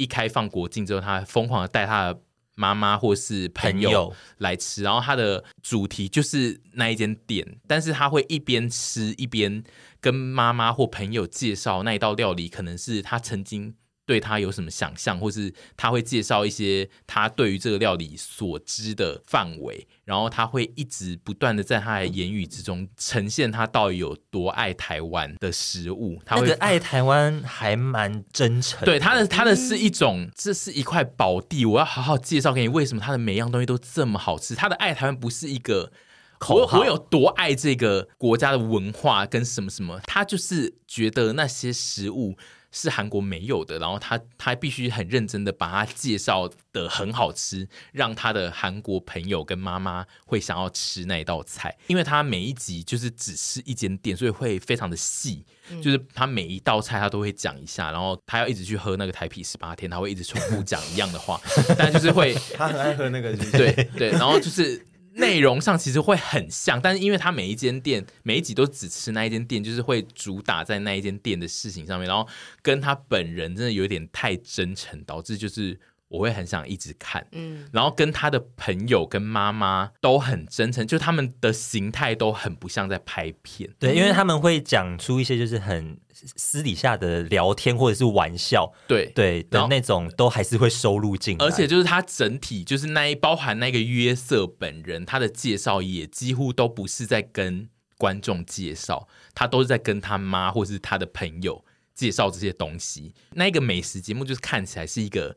[0.02, 2.20] 一开放国境之后，他疯狂的带他的
[2.56, 9.62] 妈妈或是朋友来吃，然后他的主题就是那一间店，但是他会一边吃一边
[10.00, 13.74] 跟妈妈或朋友介绍那一道料理，可能是他曾经。
[14.04, 26.20] 对他有什么想象，或是他会介绍一些他对于这个料理所知的范围，然后他会一直不断的在他的言语之中呈现他到底有多爱台湾的食物。
[26.26, 34.56] 他会那个爱台湾还蛮真诚，对他的他的是一种，这是一块宝地，我要好好介绍给你，为什么他的每样东西都这么好吃。
[34.56, 35.92] 他的爱台湾不是一个
[36.38, 42.36] 口号，我有多爱这个国家的文化跟什么什么，他就是觉得那些食物。
[42.72, 51.76] 是韩国没有的，然后他他必须很认真的把它介绍的很好吃，让他的韩国朋友跟妈妈会想要吃那一道菜。
[51.86, 61.40] 因为他每一集就是只吃一间店，所以会非常的细，嗯、就是他每一道菜他都会讲一下，然后他要一直去喝那个台啤十八天，他会一直重复讲一样的话，
[61.78, 64.84] 但就是会 他很爱喝那个，对对，然后就是。
[65.14, 72.26] 内容上其实会很像，但是因为他每一间店每一集都只吃那一间店，就是会主打在那一间店的事情上面，然后
[72.62, 75.78] 跟他本人真的有点太真诚，导致就是
[76.12, 85.98] 我会很想一直看，嗯，然后跟他的朋友跟妈妈都很真诚，就他们的形态都很不像在拍片，对，因为他们会讲出一些就是很。
[86.36, 91.44] 私底下的聊天或者是玩笑，对对的那种，都还是会收录进来。
[91.44, 103.12] 而且就是他整体就是那一包含那个约瑟本人，他的介绍也几乎都不是在跟观众介绍，他都是在跟他妈或是他的朋友介绍这些东西。
[103.32, 105.34] 那个美食节目就是看起来是一个。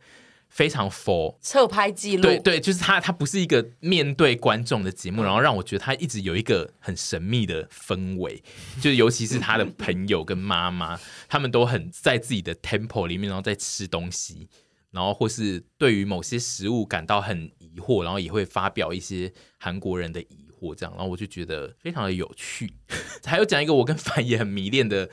[0.49, 8.41] 非常佛侧拍记录，对对，就是他，他不是一个面对观众的节目，然后让我觉得他一直有一个很神秘的氛围，
[8.79, 14.47] 就是尤其是他的朋友跟妈妈， 他们都很在自己的 temple 里面，然后在吃东西，
[14.91, 22.71] 然后或是对于某些食物感到很疑惑，然后也会发表一些韩国人的疑惑，这样，然后我就觉得非常的有趣。
[23.25, 25.09] 还有讲一个我跟凡也很迷恋的，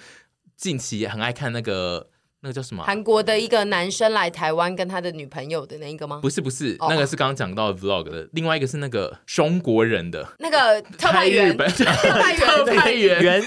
[0.56, 2.11] 近期也很爱看那个。
[2.42, 2.82] 那个叫什么？
[2.82, 6.18] 韩国的一个男生来台湾跟他的女朋友的那一个吗？
[6.20, 8.28] 不是不是，那个是刚刚讲到的 vlog 的。
[8.32, 13.42] 另外一个是那个中国人的那个 特派员，特派员，特派员。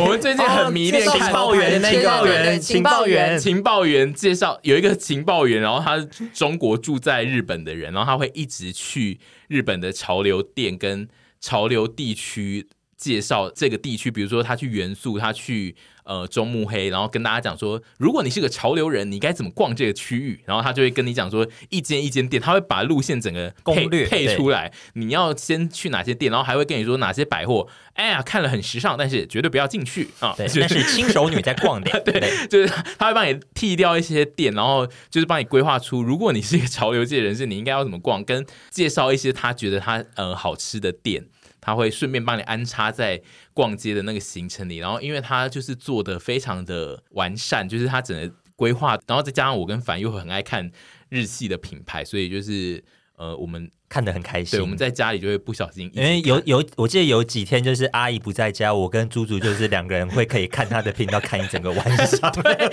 [0.00, 11.08] 我们最近很迷恋情报员，情报员，情报员，情报员介绍有一个情报员，然后他是中国住在日本的人，然后他会一直去日本的潮流店跟
[11.40, 12.68] 潮流地区
[13.02, 15.74] 介绍这个地区，比如说他去元素，他去。
[16.04, 20.40] 呃，中目黑，然后跟大家讲说，如果你是个潮流人，你该怎么逛这个区域？
[20.44, 30.34] 然后他就会跟你讲说，一间一间店，他会把路线整个攻略配出来，你要先去哪些店，然后还会跟你说哪些百货，哎呀，看了很时尚，但是绝对不要进去啊！
[30.36, 32.66] 对，那是轻熟女在逛的， 对，就是
[32.98, 41.26] 他会帮你剔掉一些店，然后就是帮你规划出，如果你是一个潮流界人士，你应该要怎么逛，跟介绍一些他觉得他呃好吃的店。
[41.62, 43.22] 他会顺便帮你安插在
[43.54, 50.70] 逛街的那个行程里，然后因为他就是做的非常的完善，就是他整个规划，然后再加上我跟凡又很爱看
[51.08, 52.82] 日系的品牌，所以就是
[53.16, 54.58] 呃，我们看得很开心。
[54.58, 62.32] 对，我们在家里就会不小心，因为有有，我记得有几天就是阿姨不在家，我跟猪猪就是两个人会可以看她的频道看一整个晚上。
[62.42, 62.70] 对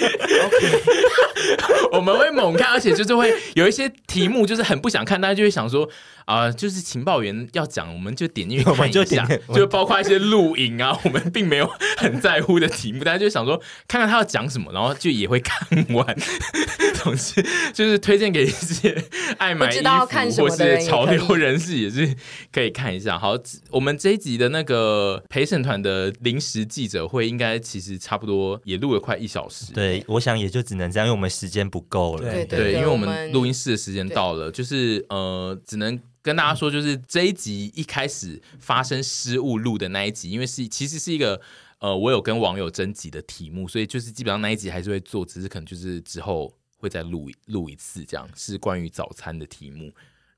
[1.92, 5.90] 我们会猛看，而且就是会有一些题目就是很不想看，大家就会想说。
[6.30, 11.68] 啊、呃，就是情报员要讲，我们就点进去 看一下，就，就包括一些录影啊，我们并没有
[11.98, 16.16] 很在乎的题目，大家就想说看看他要讲什么，然后就也会看完。
[17.02, 17.44] 总之
[17.74, 18.96] 就是推荐给一些
[19.40, 22.16] 爱买衣服或是潮流人士，也是
[22.52, 23.18] 可以看一下。
[23.18, 23.36] 好，
[23.72, 29.74] 我们这一集的那个陪审团的临时记者会，应该其实差不多也录了快一小时。
[29.74, 32.32] 对，我想也就只能这样，因为我们时间不够了。
[32.32, 36.00] 对，对，对，因为我们录音室的时间到了，就是呃，只能。
[36.22, 41.40] 跟大家说，就是这一集一开始发生失误录的那一集，因为是其实是一个
[41.80, 49.90] 呃，我有跟网友征集的题目，所以就是基本上那一集还是会做，只是可能就是之后会再录录一次，这样是关于早餐的题目。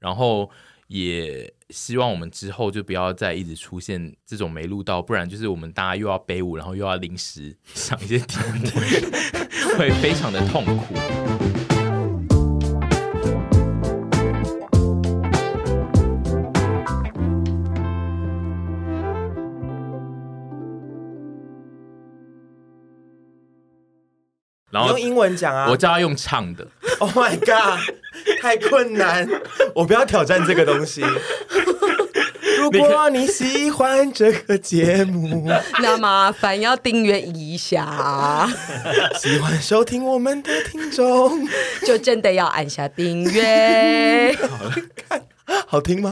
[0.02, 0.50] 然后
[0.88, 8.68] 也希望我们之后就不要再一直出现这种没录到，不然就是我们大家又要背舞，然后又要临时想一些题目，
[9.78, 10.96] 会非常的痛苦。
[24.72, 26.68] 然后用英文讲啊，我叫他用唱的。
[27.00, 27.96] Oh my god，
[28.42, 29.28] 太困难，
[29.76, 31.04] 我不要挑战这个东西。
[32.60, 35.50] 如果你喜欢这个节目，
[35.80, 38.48] 那麻烦要订阅一下。
[39.20, 41.48] 喜欢收听我们的听众，
[41.86, 44.36] 就真的要按下订阅。
[44.48, 44.76] 好了，
[45.10, 45.22] 看
[45.68, 46.10] 好听吗？